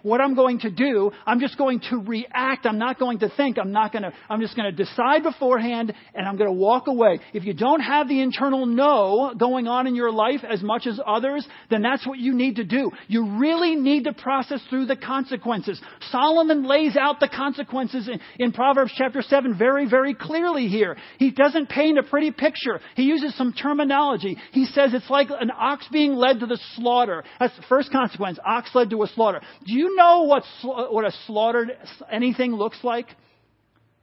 [0.02, 1.10] what I'm going to do.
[1.26, 2.66] I'm just going to react.
[2.66, 3.58] I'm not going to think.
[3.58, 6.86] I'm not going to, I'm just going to decide beforehand and I'm going to walk
[6.86, 7.20] away.
[7.32, 11.00] If you don't have the internal no going on in your life as much as
[11.06, 12.90] others, then that's what you need to do.
[13.06, 15.80] You really need to process through the consequences.
[16.10, 20.96] Solomon lays out the consequences in, in Proverbs chapter 7 very, very clearly here.
[21.18, 22.80] He doesn't paint a pretty picture.
[22.96, 24.36] He uses some terminology.
[24.52, 27.24] He says it's like an ox being led to the slaughter.
[27.40, 28.38] That's the first consequence.
[28.44, 29.37] Ox led to a slaughter.
[29.66, 31.72] Do you know what, what a slaughtered
[32.10, 33.06] anything looks like?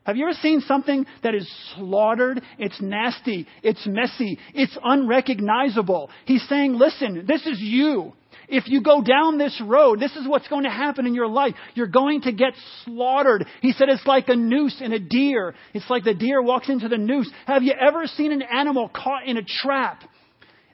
[0.05, 2.41] Have you ever seen something that is slaughtered?
[2.59, 3.47] It's nasty.
[3.63, 4.37] It's messy.
[4.53, 6.11] It's unrecognizable.
[6.25, 8.13] He's saying, listen, this is you.
[8.47, 11.55] If you go down this road, this is what's going to happen in your life.
[11.73, 13.47] You're going to get slaughtered.
[13.61, 15.55] He said it's like a noose in a deer.
[15.73, 17.31] It's like the deer walks into the noose.
[17.47, 20.03] Have you ever seen an animal caught in a trap?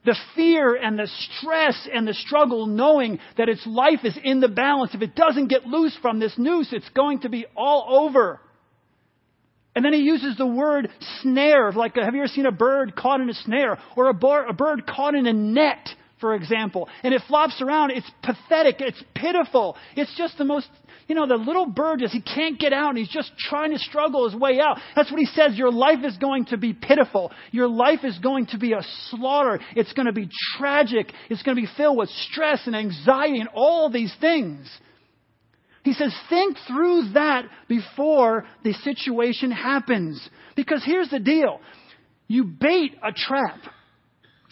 [0.04, 4.48] The fear and the stress and the struggle knowing that its life is in the
[4.48, 4.96] balance.
[4.96, 8.40] If it doesn't get loose from this noose, it's going to be all over.
[9.76, 10.90] And then he uses the word
[11.22, 14.48] snare, like have you ever seen a bird caught in a snare or a, bar,
[14.48, 15.88] a bird caught in a net,
[16.20, 17.92] for example, and it flops around.
[17.92, 18.78] It's pathetic.
[18.80, 19.78] It's pitiful.
[19.96, 20.68] It's just the most
[21.12, 23.80] you know, the little bird just, he can't get out and he's just trying to
[23.80, 24.78] struggle his way out.
[24.96, 25.58] That's what he says.
[25.58, 27.34] Your life is going to be pitiful.
[27.52, 29.60] Your life is going to be a slaughter.
[29.76, 31.12] It's going to be tragic.
[31.30, 34.72] It's going to be filled with stress and anxiety and all these things.
[35.84, 40.26] He says, think through that before the situation happens.
[40.56, 41.60] Because here's the deal.
[42.30, 43.60] You bait a trap.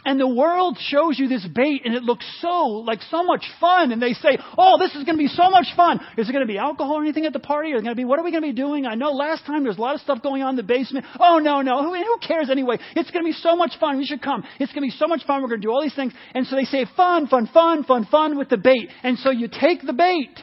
[0.06, 3.92] And the world shows you this bait and it looks so, like so much fun.
[3.92, 6.00] And they say, oh, this is going to be so much fun.
[6.18, 7.72] Is it going to be alcohol or anything at the party?
[7.72, 8.86] Or going to be, what are we going to be doing?
[8.86, 11.06] I know last time there's a lot of stuff going on in the basement.
[11.20, 11.84] Oh, no, no.
[11.84, 12.78] Who, who cares anyway?
[12.96, 13.98] It's going to be so much fun.
[13.98, 14.44] We should come.
[14.60, 15.42] It's going to be so much fun.
[15.42, 16.14] We're going to do all these things.
[16.34, 18.90] And so they say fun, fun, fun, fun, fun with the bait.
[19.04, 20.40] And so you take the bait.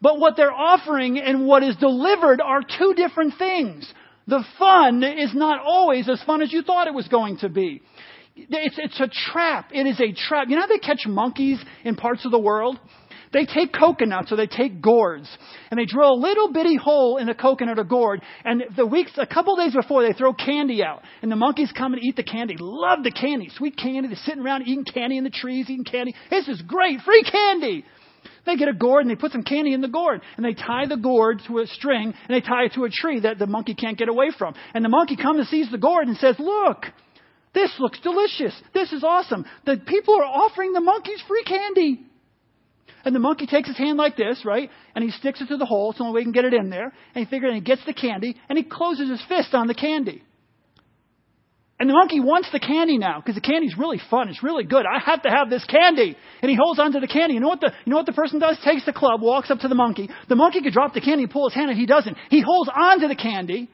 [0.00, 3.90] But what they're offering and what is delivered are two different things.
[4.26, 7.82] The fun is not always as fun as you thought it was going to be.
[8.36, 9.70] It's, it's a trap.
[9.72, 10.48] It is a trap.
[10.48, 12.78] You know how they catch monkeys in parts of the world?
[13.32, 15.28] They take coconuts or they take gourds
[15.70, 19.10] and they drill a little bitty hole in the coconut or gourd and the weeks,
[19.16, 22.22] a couple days before they throw candy out and the monkeys come and eat the
[22.22, 22.54] candy.
[22.58, 23.50] Love the candy.
[23.56, 24.06] Sweet candy.
[24.06, 26.14] They're sitting around eating candy in the trees, eating candy.
[26.30, 27.00] This is great.
[27.00, 27.84] Free candy.
[28.46, 30.86] They get a gourd and they put some candy in the gourd and they tie
[30.86, 33.74] the gourd to a string and they tie it to a tree that the monkey
[33.74, 34.54] can't get away from.
[34.74, 36.86] And the monkey comes and sees the gourd and says, look,
[37.54, 38.54] this looks delicious.
[38.74, 39.46] This is awesome.
[39.64, 42.04] The people are offering the monkeys free candy.
[43.04, 44.70] And the monkey takes his hand like this, right?
[44.94, 45.90] And he sticks it to the hole.
[45.90, 46.92] It's the only way he can get it in there.
[47.14, 49.74] And he figures and he gets the candy and he closes his fist on the
[49.74, 50.22] candy.
[51.78, 54.28] And the monkey wants the candy now because the candy's really fun.
[54.28, 54.86] It's really good.
[54.86, 56.16] I have to have this candy.
[56.40, 57.34] And he holds onto the candy.
[57.34, 58.58] You know what the, you know what the person does?
[58.64, 60.08] Takes the club, walks up to the monkey.
[60.28, 62.16] The monkey could drop the candy and pull his hand and he doesn't.
[62.30, 63.68] He holds onto the candy.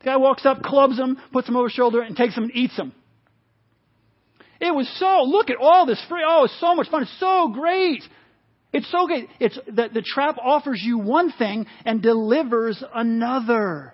[0.00, 2.56] The guy walks up, clubs him, puts him over his shoulder and takes him and
[2.56, 2.92] eats him.
[4.60, 7.02] It was so, look at all this free, oh, it's so much fun.
[7.02, 8.02] It's so great.
[8.72, 9.28] It's so great.
[9.38, 13.92] It's, the, the trap offers you one thing and delivers another.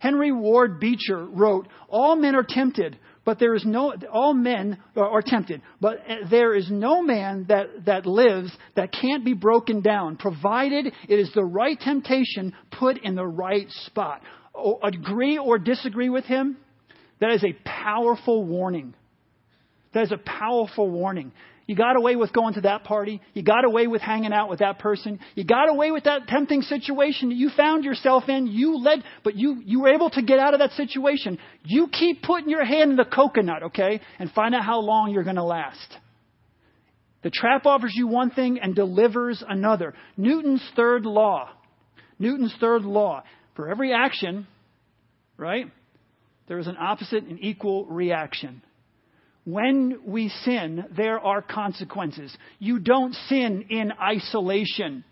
[0.00, 5.22] Henry Ward Beecher wrote, All men are tempted, but there is no, all men are
[5.22, 5.98] tempted, but
[6.30, 11.30] there is no man that, that lives that can't be broken down, provided it is
[11.34, 14.22] the right temptation put in the right spot.
[14.54, 16.56] Oh, agree or disagree with him?
[17.20, 18.94] That is a powerful warning.
[19.92, 21.32] That is a powerful warning.
[21.66, 23.20] You got away with going to that party.
[23.34, 25.18] You got away with hanging out with that person.
[25.34, 28.46] You got away with that tempting situation that you found yourself in.
[28.46, 31.38] You led, but you, you were able to get out of that situation.
[31.64, 34.00] You keep putting your hand in the coconut, okay?
[34.20, 35.96] And find out how long you're going to last.
[37.24, 39.94] The trap offers you one thing and delivers another.
[40.16, 41.48] Newton's third law.
[42.20, 43.24] Newton's third law.
[43.56, 44.46] For every action,
[45.36, 45.66] right,
[46.46, 48.62] there is an opposite and equal reaction.
[49.46, 52.36] When we sin, there are consequences.
[52.58, 55.04] You don't sin in isolation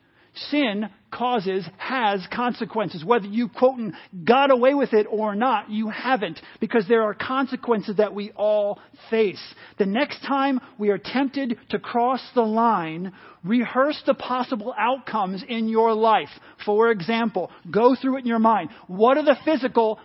[0.51, 3.05] sin causes, has consequences.
[3.05, 3.79] Whether you, quote,
[4.25, 8.81] got away with it or not, you haven't, because there are consequences that we all
[9.11, 9.42] face.
[9.79, 13.12] The next time we are tempted to cross the line,
[13.44, 16.31] rehearse the possible outcomes in your life.
[16.64, 18.70] For example, go through it in your mind.
[18.88, 20.01] What are the physical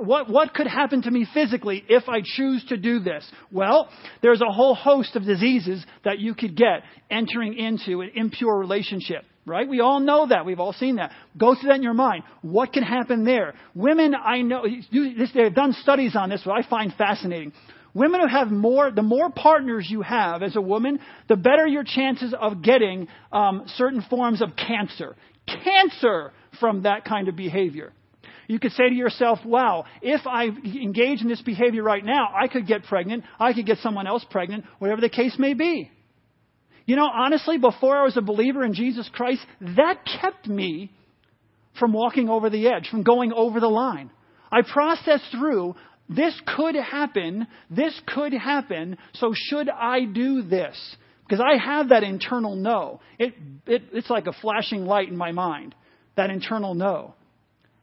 [0.00, 3.30] what, what could happen to me physically if I choose to do this?
[3.50, 3.88] Well,
[4.22, 9.24] there's a whole host of diseases that you could get entering into an impure relationship
[9.48, 9.68] right?
[9.68, 10.44] We all know that.
[10.44, 11.12] We've all seen that.
[11.38, 12.24] Go through that in your mind.
[12.42, 13.54] What can happen there?
[13.76, 17.52] Women, I know, they've done studies on this, what I find fascinating.
[17.94, 21.84] Women who have more, the more partners you have as a woman, the better your
[21.84, 25.16] chances of getting um, certain forms of cancer.
[25.46, 27.92] Cancer from that kind of behavior.
[28.48, 32.48] You could say to yourself, wow, if I engage in this behavior right now, I
[32.48, 35.90] could get pregnant, I could get someone else pregnant, whatever the case may be.
[36.84, 40.92] You know, honestly, before I was a believer in Jesus Christ, that kept me
[41.78, 44.10] from walking over the edge, from going over the line.
[44.52, 45.74] I processed through
[46.08, 50.76] this could happen, this could happen, so should I do this?
[51.28, 53.00] Because I have that internal no.
[53.18, 53.34] It,
[53.66, 55.74] it, it's like a flashing light in my mind,
[56.16, 57.14] that internal no.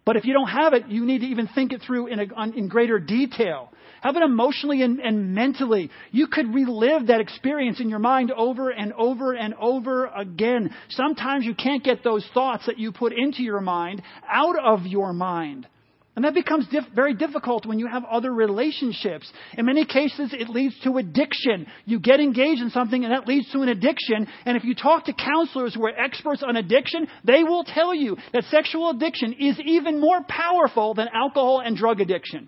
[0.06, 2.58] But if you don't have it, you need to even think it through in, a,
[2.58, 3.72] in greater detail.
[4.02, 5.90] Have it emotionally and, and mentally?
[6.12, 10.76] You could relive that experience in your mind over and over and over again.
[10.90, 15.14] Sometimes you can't get those thoughts that you put into your mind out of your
[15.14, 15.68] mind.
[16.16, 19.32] And that becomes diff- very difficult when you have other relationships.
[19.58, 21.66] In many cases, it leads to addiction.
[21.86, 24.28] You get engaged in something and that leads to an addiction.
[24.46, 28.18] And if you talk to counselors who are experts on addiction, they will tell you
[28.32, 32.48] that sexual addiction is even more powerful than alcohol and drug addiction.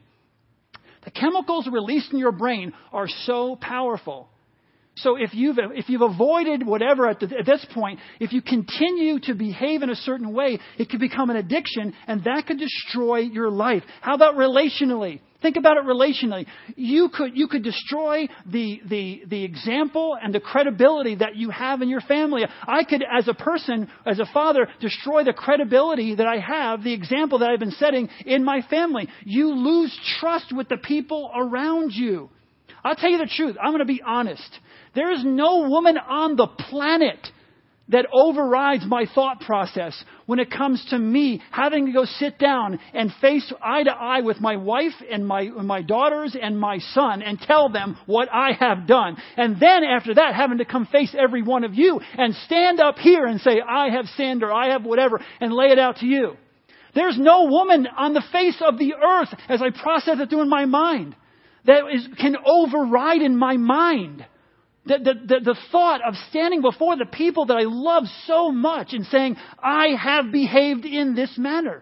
[1.03, 4.29] The chemicals released in your brain are so powerful.
[4.97, 9.19] So if you've, if you've avoided whatever at, the, at, this point, if you continue
[9.21, 13.17] to behave in a certain way, it could become an addiction and that could destroy
[13.19, 13.83] your life.
[13.99, 15.19] How about relationally?
[15.41, 16.47] Think about it relationally.
[16.75, 21.81] You could, you could destroy the, the, the example and the credibility that you have
[21.81, 22.43] in your family.
[22.65, 26.93] I could, as a person, as a father, destroy the credibility that I have, the
[26.93, 29.09] example that I've been setting in my family.
[29.25, 32.29] You lose trust with the people around you.
[32.85, 33.57] I'll tell you the truth.
[33.61, 34.59] I'm going to be honest.
[34.95, 37.19] There is no woman on the planet
[37.89, 42.79] that overrides my thought process when it comes to me having to go sit down
[42.93, 47.21] and face eye to eye with my wife and my, my daughters and my son
[47.21, 49.17] and tell them what I have done.
[49.37, 52.97] And then after that, having to come face every one of you and stand up
[52.97, 56.07] here and say, I have sinned or I have whatever and lay it out to
[56.07, 56.37] you.
[56.95, 60.49] There's no woman on the face of the earth as I process it through in
[60.49, 61.15] my mind
[61.65, 64.25] that is, can override in my mind
[64.85, 69.05] the, the, the, thought of standing before the people that I love so much and
[69.07, 71.81] saying, I have behaved in this manner.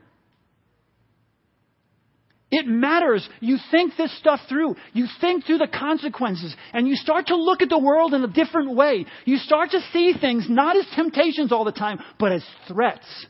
[2.50, 3.28] It matters.
[3.40, 4.76] You think this stuff through.
[4.94, 6.56] You think through the consequences.
[6.72, 9.08] And you start to look at the world in a different way.
[9.26, 13.26] You start to see things not as temptations all the time, but as threats.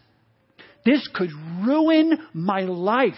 [0.85, 1.29] This could
[1.65, 3.13] ruin my life.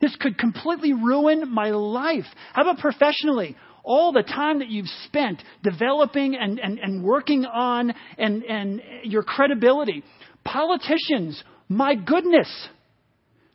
[0.00, 2.26] This could completely ruin my life.
[2.52, 3.56] How about professionally?
[3.82, 9.22] All the time that you've spent developing and, and, and working on and, and your
[9.22, 10.02] credibility.
[10.44, 12.68] Politicians, my goodness.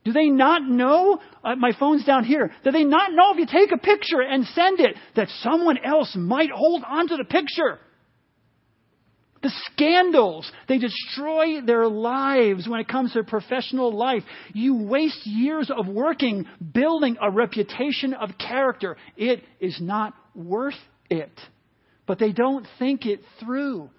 [0.03, 1.19] Do they not know?
[1.43, 2.51] Uh, my phone's down here.
[2.63, 6.13] Do they not know if you take a picture and send it that someone else
[6.15, 7.79] might hold onto the picture?
[9.47, 14.23] The scandals, they destroy their lives when it comes to professional life.
[14.51, 18.97] You waste years of working, building a reputation of character.
[19.15, 20.75] It is not worth
[21.09, 21.31] it.
[22.05, 23.89] But they don't think it through.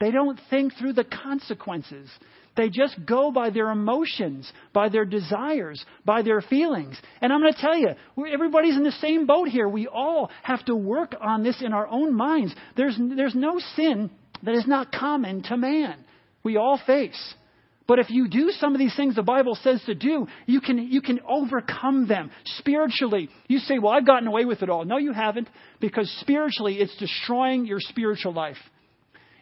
[0.00, 2.10] They don't think through the consequences.
[2.56, 7.00] They just go by their emotions, by their desires, by their feelings.
[7.20, 7.90] And I'm going to tell you,
[8.28, 9.68] everybody's in the same boat here.
[9.68, 12.52] We all have to work on this in our own minds.
[12.76, 14.10] There's, there's no sin
[14.42, 16.04] that is not common to man.
[16.42, 17.34] We all face.
[17.86, 20.78] But if you do some of these things the Bible says to do, you can,
[20.78, 23.28] you can overcome them spiritually.
[23.46, 24.84] You say, Well, I've gotten away with it all.
[24.84, 25.48] No, you haven't,
[25.80, 28.56] because spiritually it's destroying your spiritual life.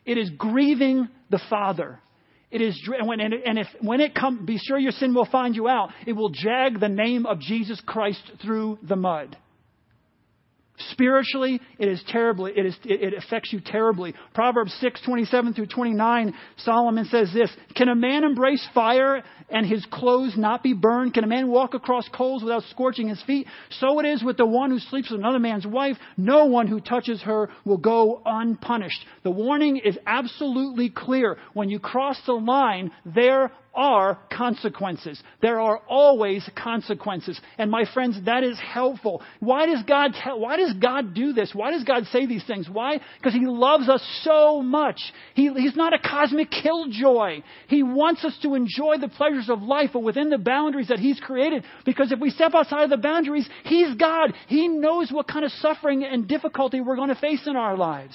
[0.04, 2.00] It is grieving the Father.
[2.50, 5.90] It is, and if when it comes, be sure your sin will find you out.
[6.07, 9.37] It will drag the name of Jesus Christ through the mud.
[10.95, 14.15] Spiritually, it is terribly, it, is, it, affects you terribly.
[14.33, 19.85] Proverbs 6, 27 through 29, Solomon says this, Can a man embrace fire and his
[19.90, 21.13] clothes not be burned?
[21.13, 23.49] Can a man walk across coals without scorching his feet?
[23.71, 25.97] So it is with the one who sleeps with another man's wife.
[26.17, 29.05] No one who touches her will go unpunished.
[29.25, 31.38] The warning is absolutely clear.
[31.55, 35.22] When you cross the line, there are consequences.
[35.42, 37.40] There are always consequences.
[37.58, 39.22] And my friends, that is helpful.
[39.40, 41.50] Why does God tell, why does God do this?
[41.54, 42.68] Why does God say these things?
[42.68, 43.00] Why?
[43.18, 45.00] Because He loves us so much.
[45.35, 47.42] He, he's not a cosmic killjoy.
[47.68, 51.20] He wants us to enjoy the pleasures of life, but within the boundaries that He's
[51.20, 51.64] created.
[51.85, 54.33] Because if we step outside of the boundaries, He's God.
[54.48, 58.14] He knows what kind of suffering and difficulty we're going to face in our lives.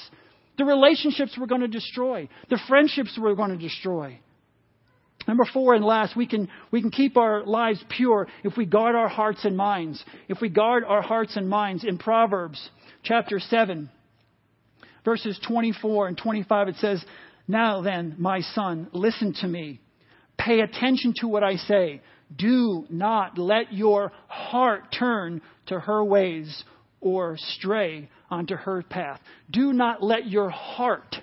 [0.57, 2.27] The relationships we're going to destroy.
[2.49, 4.19] The friendships we're going to destroy.
[5.29, 8.95] Number four and last, we can, we can keep our lives pure if we guard
[8.95, 10.03] our hearts and minds.
[10.27, 11.83] If we guard our hearts and minds.
[11.83, 12.67] In Proverbs
[13.03, 13.91] chapter 7,
[15.05, 17.05] verses 24 and 25, it says,
[17.47, 19.79] Now then, my son, listen to me.
[20.35, 22.01] Pay attention to what I say.
[22.35, 26.63] Do not let your heart turn to her ways
[27.01, 29.19] or stray onto her path.
[29.51, 31.15] Do not let your heart.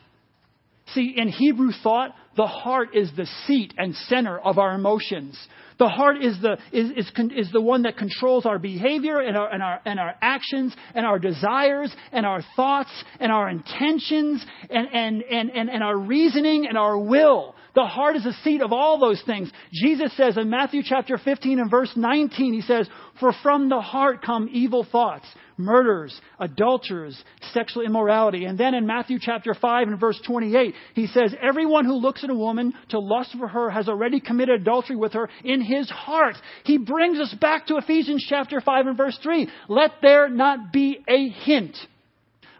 [0.94, 5.38] See, in Hebrew thought, the heart is the seat and center of our emotions.
[5.78, 9.52] The heart is the, is, is, is the one that controls our behavior and our,
[9.52, 14.88] and, our, and our actions and our desires and our thoughts and our intentions and,
[14.92, 17.54] and, and, and, and our reasoning and our will.
[17.74, 19.52] The heart is the seat of all those things.
[19.70, 22.88] Jesus says in Matthew chapter 15 and verse 19, he says,
[23.20, 25.26] For from the heart come evil thoughts,
[25.56, 28.44] murders, adulterers, sexual immorality.
[28.44, 32.30] And then in Matthew chapter 5 and verse 28, he says, Everyone who looks at
[32.30, 36.36] a woman to lust for her has already committed adultery with her in his heart.
[36.64, 39.48] He brings us back to Ephesians chapter 5 and verse 3.
[39.68, 41.76] Let there not be a hint.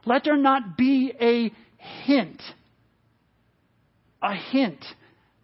[0.04, 1.52] Let there not be a
[2.04, 2.42] hint.
[4.22, 4.84] A hint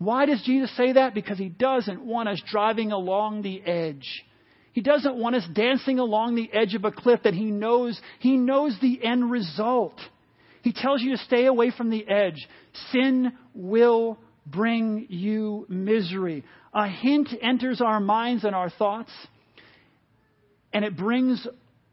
[0.05, 1.15] why does Jesus say that?
[1.15, 4.25] Because he doesn't want us driving along the edge.
[4.73, 8.37] He doesn't want us dancing along the edge of a cliff that he knows, he
[8.37, 9.99] knows the end result.
[10.63, 12.49] He tells you to stay away from the edge.
[12.91, 16.45] Sin will bring you misery.
[16.73, 19.11] A hint enters our minds and our thoughts,
[20.73, 21.47] and it brings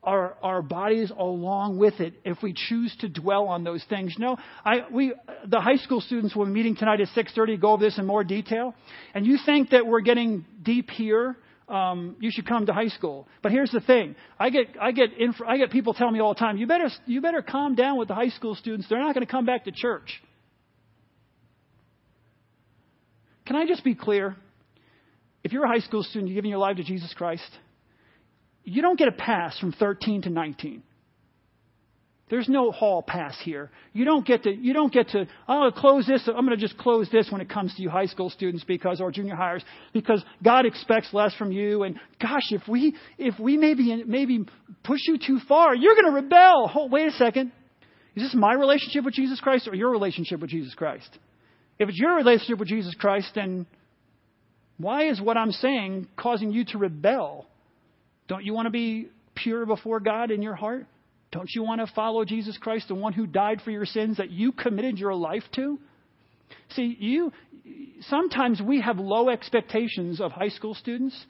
[0.04, 4.16] our, our bodies along with it if we choose to dwell on those things.
[4.18, 5.14] You know, I, we,
[5.46, 8.74] the high school students be meeting tonight at 6.30 go over this in more detail.
[9.14, 11.36] And you think that we're getting deep here,
[11.70, 13.28] um, you should come to high school.
[13.42, 14.16] But here's the thing.
[14.40, 16.90] I get, I get, inf- I get people telling me all the time, you better,
[17.06, 18.88] you better calm down with the high school students.
[18.90, 20.22] They're not going to come back to church.
[23.46, 24.36] Can I just be clear?
[25.44, 27.44] If you're a high school student, you're giving your life to Jesus Christ–
[28.70, 30.84] you don't get a pass from 13 to 19.
[32.30, 33.72] There's no hall pass here.
[33.92, 36.28] You don't get to, you don't get to, I'm going to close this.
[36.28, 39.02] I'm going to just close this when it comes to you high school students because,
[39.02, 39.64] or junior hires,
[39.94, 41.84] because God expects less from you.
[41.84, 44.46] And gosh, if we, if we maybe, maybe
[44.84, 46.72] push you too far, you're going to rebel.
[46.76, 47.52] Oh, wait a second.
[48.16, 51.10] Is this my relationship with Jesus Christ or your relationship with Jesus Christ?
[51.80, 53.66] If it's your relationship with Jesus Christ, then
[54.78, 57.48] why is what I'm saying causing you to rebel?
[58.28, 60.86] Don't you want to be pure before God in your heart?
[61.32, 64.32] Don't you want to follow Jesus Christ, the one who died for your sins that
[64.32, 65.80] you committed your life to?
[66.70, 67.32] See, you
[68.02, 71.26] sometimes we have low expectations of high school students.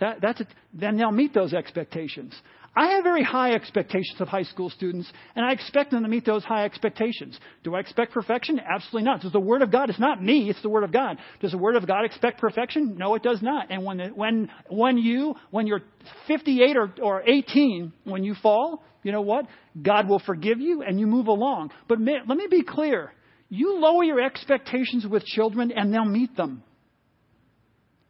[0.00, 2.34] That, that's a, then they'll meet those expectations.
[2.78, 6.26] I have very high expectations of high school students, and I expect them to meet
[6.26, 7.38] those high expectations.
[7.64, 8.60] Do I expect perfection?
[8.60, 9.22] Absolutely not.
[9.22, 11.16] Does the Word of God, it's not me, it's the Word of God.
[11.40, 12.96] Does the Word of God expect perfection?
[12.98, 13.70] No, it does not.
[13.70, 15.80] And when, when, when you, when you're
[16.28, 19.46] 58 or, or 18, when you fall, you know what?
[19.80, 21.70] God will forgive you and you move along.
[21.88, 23.10] But let me be clear.
[23.48, 26.62] You lower your expectations with children and they'll meet them.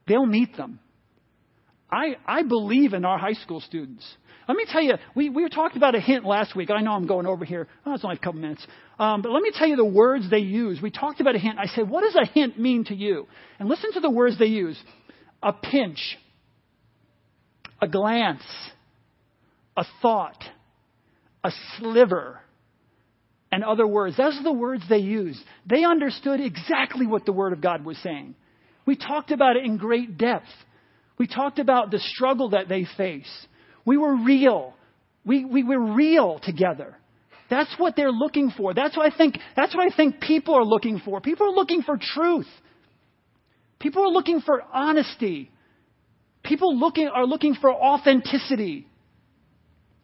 [0.09, 0.81] They'll meet them.
[1.91, 4.05] I, I believe in our high school students.
[4.49, 6.71] Let me tell you, we, we talked about a hint last week.
[6.71, 7.67] I know I'm going over here.
[7.85, 8.65] Oh, it's only a couple minutes.
[8.99, 10.81] Um, but let me tell you the words they use.
[10.81, 11.59] We talked about a hint.
[11.59, 13.27] I said, what does a hint mean to you?
[13.59, 14.79] And listen to the words they use.
[15.43, 16.17] A pinch.
[17.83, 18.45] A glance.
[19.77, 20.43] A thought.
[21.43, 22.41] A sliver.
[23.51, 24.17] And other words.
[24.17, 25.41] Those are the words they used.
[25.69, 28.37] They understood exactly what the Word of God was saying.
[28.87, 30.47] We talked about it in great depth.
[31.19, 33.47] We talked about the struggle that they face.
[33.87, 34.75] We were real.
[35.25, 36.95] We, we were real together.
[37.49, 38.75] That's what they're looking for.
[38.75, 41.21] That's what I think, that's what I think people are looking for.
[41.21, 42.49] People are looking for truth.
[43.79, 45.51] People are looking for honesty.
[46.43, 48.87] People looking, are looking for authenticity.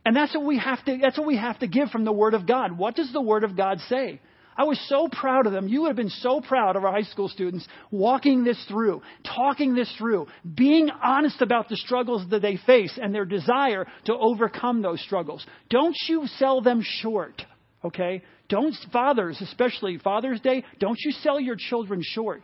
[0.04, 2.34] And that's what we have to, that's what we have to give from the Word
[2.34, 2.76] of God.
[2.76, 4.20] What does the Word of God say?
[4.56, 5.68] I was so proud of them.
[5.68, 9.74] You would have been so proud of our high school students walking this through, talking
[9.74, 14.82] this through, being honest about the struggles that they face and their desire to overcome
[14.82, 15.44] those struggles.
[15.70, 17.42] Don't you sell them short,
[17.84, 18.22] okay?
[18.48, 22.42] Don't, fathers, especially Father's Day, don't you sell your children short.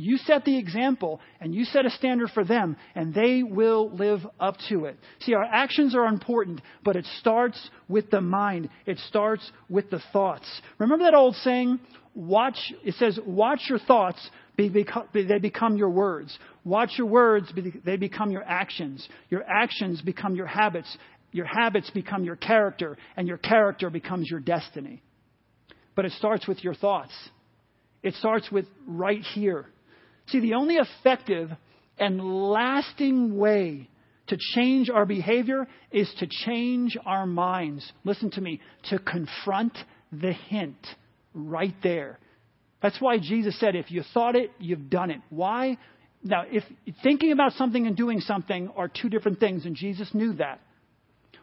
[0.00, 4.20] You set the example and you set a standard for them, and they will live
[4.38, 4.96] up to it.
[5.22, 10.00] See, our actions are important, but it starts with the mind, it starts with the
[10.12, 10.46] thoughts.
[10.78, 11.80] Remember that old saying?
[12.14, 16.38] Watch, it says, watch your thoughts, they become your words.
[16.64, 17.52] Watch your words,
[17.84, 19.08] they become your actions.
[19.30, 20.96] Your actions become your habits.
[21.32, 25.02] Your habits become your character, and your character becomes your destiny.
[25.96, 27.12] But it starts with your thoughts.
[28.04, 29.66] It starts with right here.
[30.28, 31.50] See, the only effective
[31.98, 33.88] and lasting way
[34.28, 37.90] to change our behavior is to change our minds.
[38.04, 38.60] Listen to me,
[38.90, 39.76] to confront
[40.12, 40.86] the hint
[41.34, 42.18] right there.
[42.82, 45.20] That's why Jesus said, if you thought it, you've done it.
[45.30, 45.78] Why?
[46.22, 46.62] Now, if
[47.02, 50.60] thinking about something and doing something are two different things, and Jesus knew that.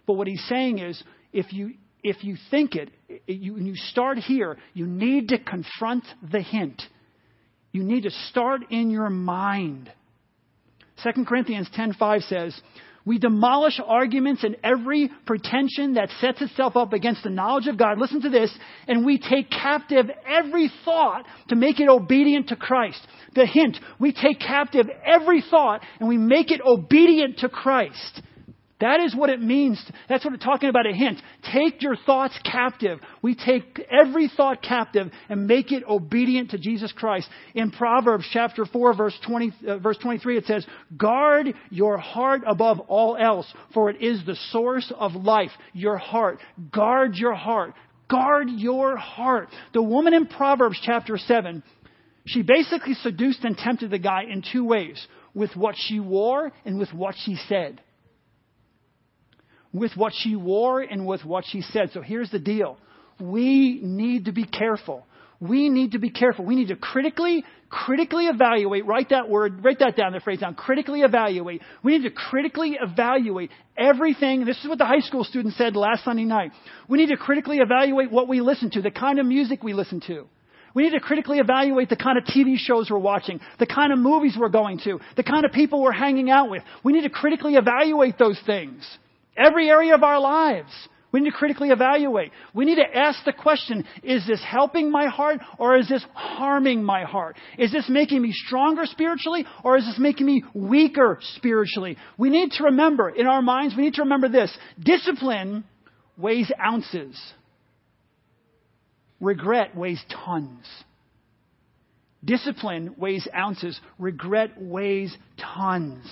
[0.05, 1.01] But what he's saying is,
[1.33, 1.73] if you
[2.03, 2.91] if you think it,
[3.25, 6.79] you, you start here, you need to confront the hint.
[7.75, 9.91] You need to start in your mind.
[11.03, 12.61] 2 Corinthians 10:5 says,
[13.03, 17.99] "We demolish arguments and every pretension that sets itself up against the knowledge of God.
[17.99, 18.57] Listen to this,
[18.87, 24.13] and we take captive every thought to make it obedient to Christ." The hint, we
[24.13, 28.21] take captive every thought and we make it obedient to Christ.
[28.81, 29.81] That is what it means.
[30.09, 31.21] That's what we're talking about a hint.
[31.53, 32.99] Take your thoughts captive.
[33.21, 37.29] We take every thought captive and make it obedient to Jesus Christ.
[37.53, 40.65] In Proverbs chapter 4 verse 20, uh, verse 23 it says,
[40.97, 45.51] guard your heart above all else, for it is the source of life.
[45.71, 46.39] Your heart.
[46.69, 47.75] Guard your heart.
[48.09, 49.47] Guard your heart.
[49.73, 51.63] The woman in Proverbs chapter 7,
[52.25, 55.07] she basically seduced and tempted the guy in two ways.
[55.33, 57.81] With what she wore and with what she said
[59.75, 61.91] with what she wore and with what she said.
[61.93, 62.77] So here's the deal.
[63.19, 65.05] We need to be careful.
[65.41, 66.45] We need to be careful.
[66.45, 68.85] We need to critically, critically evaluate.
[68.85, 70.55] Write that word, write that down, the phrase down.
[70.55, 71.61] Critically evaluate.
[71.83, 74.45] We need to critically evaluate everything.
[74.45, 76.51] This is what the high school student said last Sunday night.
[76.87, 79.99] We need to critically evaluate what we listen to, the kind of music we listen
[80.07, 80.25] to.
[80.73, 83.99] We need to critically evaluate the kind of TV shows we're watching, the kind of
[83.99, 86.63] movies we're going to, the kind of people we're hanging out with.
[86.83, 88.85] We need to critically evaluate those things.
[89.37, 90.71] Every area of our lives.
[91.15, 92.33] We need to critically evaluate.
[92.53, 96.83] We need to ask the question, is this helping my heart or is this harming
[96.83, 97.37] my heart?
[97.57, 101.95] Is this making me stronger spiritually or is this making me weaker spiritually?
[102.17, 104.51] We need to remember in our minds, we need to remember this.
[104.77, 105.63] Discipline
[106.17, 107.17] weighs ounces.
[109.21, 110.65] Regret weighs tons.
[112.25, 113.79] Discipline weighs ounces.
[113.97, 116.05] Regret weighs tons.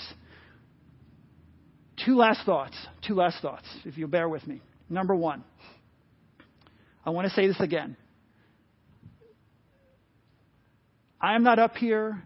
[2.06, 2.76] Two last thoughts.
[3.08, 4.62] Two last thoughts, if you'll bear with me.
[4.90, 5.44] Number one,
[7.06, 7.96] I want to say this again.
[11.22, 12.22] I am not up here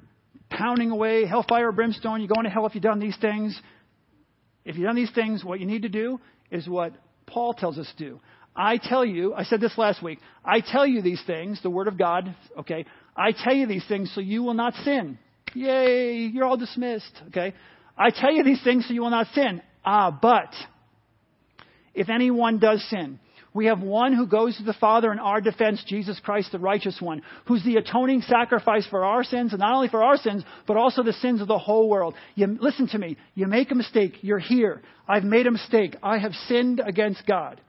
[0.50, 3.60] pounding away, hellfire, brimstone, you're going to hell if you've done these things.
[4.66, 6.20] If you've done these things, what you need to do
[6.52, 6.94] is what
[7.26, 8.20] Paul tells us to do.
[8.56, 11.88] I tell you, I said this last week, I tell you these things, the Word
[11.88, 12.86] of God, okay?
[13.16, 15.20] I tell you these things so you will not sin.
[15.54, 17.54] Yay, you're all dismissed, okay?
[17.98, 19.62] I tell you these things so you will not sin.
[19.86, 20.54] Ah, but
[21.94, 23.20] if anyone does sin,
[23.54, 27.02] we have one who goes to the Father in our defense, Jesus Christ, the righteous
[27.02, 30.78] one, who's the atoning sacrifice for our sins, and not only for our sins, but
[30.78, 32.14] also the sins of the whole world.
[32.36, 33.18] You, listen to me.
[33.34, 34.20] You make a mistake.
[34.22, 34.84] You're here.
[35.08, 35.96] I've made a mistake.
[36.04, 37.60] I have sinned against God.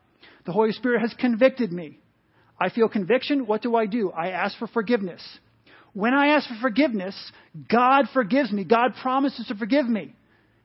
[0.45, 1.99] The Holy Spirit has convicted me.
[2.61, 3.47] I feel conviction.
[3.47, 4.11] What do I do?
[4.11, 5.23] I ask for forgiveness.
[5.95, 7.15] When I ask for forgiveness,
[7.71, 8.65] God forgives me.
[8.65, 10.15] God promises to forgive me.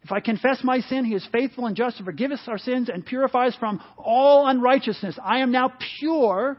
[0.03, 2.89] If I confess my sin, he is faithful and just to forgive us our sins
[2.89, 5.17] and purify us from all unrighteousness.
[5.23, 6.57] I am now pure.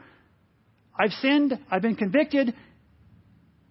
[0.98, 1.58] I've sinned.
[1.70, 2.54] I've been convicted.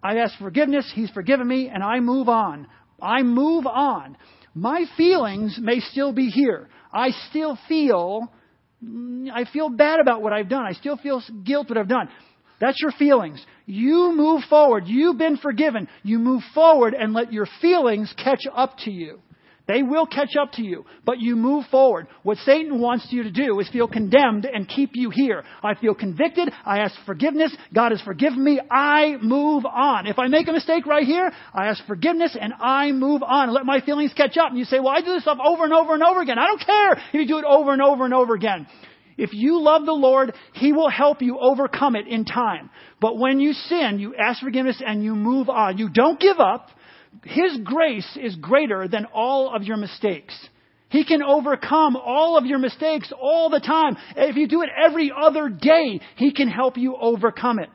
[0.03, 0.91] I've ask forgiveness.
[0.93, 2.67] He's forgiven me, and I move on.
[3.01, 4.15] I move on.
[4.53, 6.69] My feelings may still be here.
[6.91, 8.31] I still feel,
[9.33, 10.65] I feel bad about what I've done.
[10.65, 12.09] I still feel guilt what I've done.
[12.59, 13.43] That's your feelings.
[13.65, 14.83] You move forward.
[14.85, 15.87] You've been forgiven.
[16.03, 19.19] You move forward and let your feelings catch up to you.
[19.65, 22.07] They will catch up to you, but you move forward.
[22.23, 25.43] What Satan wants you to do is feel condemned and keep you here.
[25.63, 26.51] I feel convicted.
[26.65, 27.55] I ask forgiveness.
[27.73, 28.59] God has forgiven me.
[28.69, 30.05] I move on.
[30.05, 33.53] If I make a mistake right here, I ask forgiveness and I move on.
[33.53, 34.49] Let my feelings catch up.
[34.49, 36.39] And you say, well, I do this stuff over and over and over again.
[36.39, 38.67] I don't care if you do it over and over and over again.
[39.17, 42.69] If you love the Lord, He will help you overcome it in time.
[42.99, 45.77] But when you sin, you ask forgiveness and you move on.
[45.77, 46.67] You don't give up.
[47.23, 50.33] His grace is greater than all of your mistakes.
[50.89, 53.97] He can overcome all of your mistakes all the time.
[54.15, 57.69] If you do it every other day, He can help you overcome it.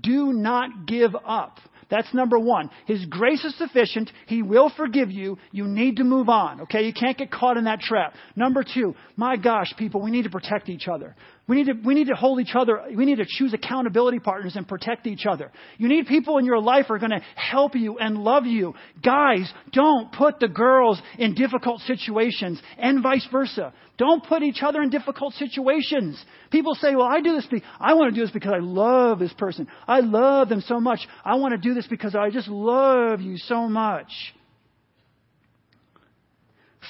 [0.00, 1.58] Do not give up.
[1.90, 2.70] That's number one.
[2.86, 4.12] His grace is sufficient.
[4.26, 5.38] He will forgive you.
[5.52, 6.62] You need to move on.
[6.62, 6.82] Okay?
[6.82, 8.14] You can't get caught in that trap.
[8.36, 11.16] Number two, my gosh, people, we need to protect each other.
[11.48, 12.82] We need to, we need to hold each other.
[12.94, 15.50] We need to choose accountability partners and protect each other.
[15.78, 18.74] You need people in your life who are going to help you and love you.
[19.02, 23.72] Guys, don't put the girls in difficult situations and vice versa.
[23.96, 26.22] Don't put each other in difficult situations.
[26.50, 29.18] People say, well, I do this, be- I want to do this because I love
[29.18, 29.68] this person.
[29.88, 31.00] I love them so much.
[31.24, 34.12] I want to do this because I just love you so much.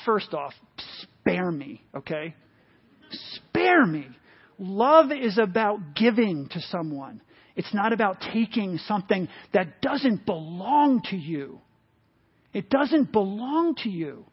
[0.04, 0.52] First off,
[1.02, 2.34] spare me, okay?
[3.10, 4.08] Spare me.
[4.58, 7.20] Love is about giving to someone.
[7.54, 11.60] It's not about taking something that doesn't belong to you.
[12.52, 14.24] It doesn't belong to you.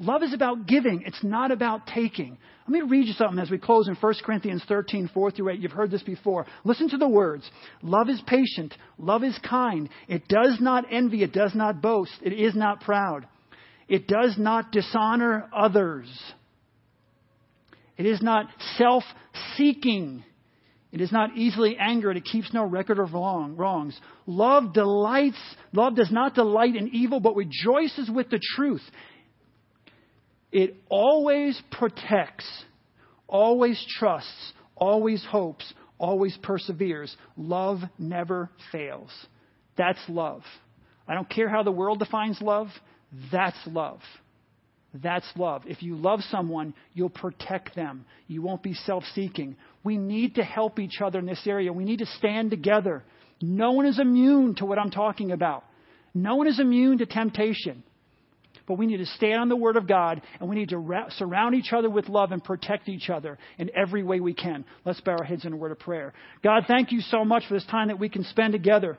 [0.00, 1.02] Love is about giving.
[1.06, 2.38] It's not about taking.
[2.66, 5.60] Let me read you something as we close in 1 Corinthians 13, 4 through 8.
[5.60, 6.46] You've heard this before.
[6.64, 7.48] Listen to the words.
[7.82, 8.74] Love is patient.
[8.98, 9.88] Love is kind.
[10.06, 11.22] It does not envy.
[11.22, 12.12] It does not boast.
[12.22, 13.26] It is not proud.
[13.88, 16.08] It does not dishonor others.
[17.98, 18.46] It is not
[18.76, 19.02] self
[19.56, 20.24] seeking.
[20.90, 22.16] It is not easily angered.
[22.16, 23.98] It keeps no record of wrong, wrongs.
[24.26, 25.36] Love delights,
[25.72, 28.80] love does not delight in evil, but rejoices with the truth.
[30.50, 32.46] It always protects,
[33.26, 37.14] always trusts, always hopes, always perseveres.
[37.36, 39.10] Love never fails.
[39.76, 40.42] That's love.
[41.06, 42.68] I don't care how the world defines love,
[43.30, 44.00] that's love.
[44.94, 45.62] That's love.
[45.66, 48.06] If you love someone, you'll protect them.
[48.26, 49.56] You won't be self seeking.
[49.84, 51.72] We need to help each other in this area.
[51.72, 53.04] We need to stand together.
[53.40, 55.64] No one is immune to what I'm talking about.
[56.14, 57.82] No one is immune to temptation.
[58.66, 61.08] But we need to stand on the Word of God and we need to ra-
[61.10, 64.64] surround each other with love and protect each other in every way we can.
[64.84, 66.12] Let's bow our heads in a word of prayer.
[66.42, 68.98] God, thank you so much for this time that we can spend together.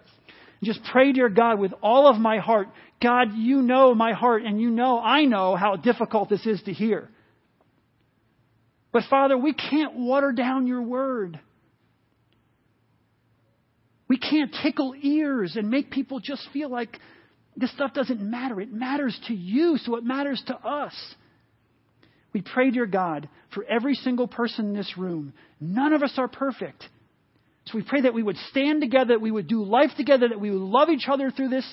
[0.63, 2.67] Just pray, dear God, with all of my heart.
[3.01, 6.73] God, you know my heart, and you know, I know how difficult this is to
[6.73, 7.09] hear.
[8.91, 11.39] But Father, we can't water down your word.
[14.09, 16.97] We can't tickle ears and make people just feel like
[17.55, 18.59] this stuff doesn't matter.
[18.59, 20.93] It matters to you, so it matters to us.
[22.33, 25.33] We pray, dear God, for every single person in this room.
[25.59, 26.83] None of us are perfect.
[27.69, 30.39] So we pray that we would stand together, that we would do life together, that
[30.39, 31.65] we would love each other through this.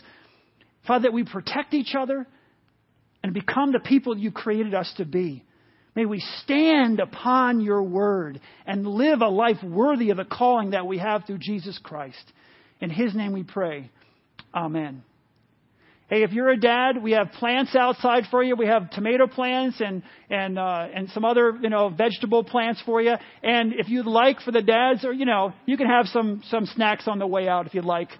[0.87, 2.27] Father, that we protect each other
[3.23, 5.43] and become the people you created us to be.
[5.95, 10.87] May we stand upon your word and live a life worthy of the calling that
[10.87, 12.33] we have through Jesus Christ.
[12.81, 13.91] In his name we pray.
[14.55, 15.03] Amen.
[16.09, 18.55] Hey, if you're a dad, we have plants outside for you.
[18.55, 23.03] We have tomato plants and and uh, and some other you know vegetable plants for
[23.03, 23.15] you.
[23.43, 26.67] And if you'd like for the dads, or you know, you can have some some
[26.67, 28.11] snacks on the way out if you'd like.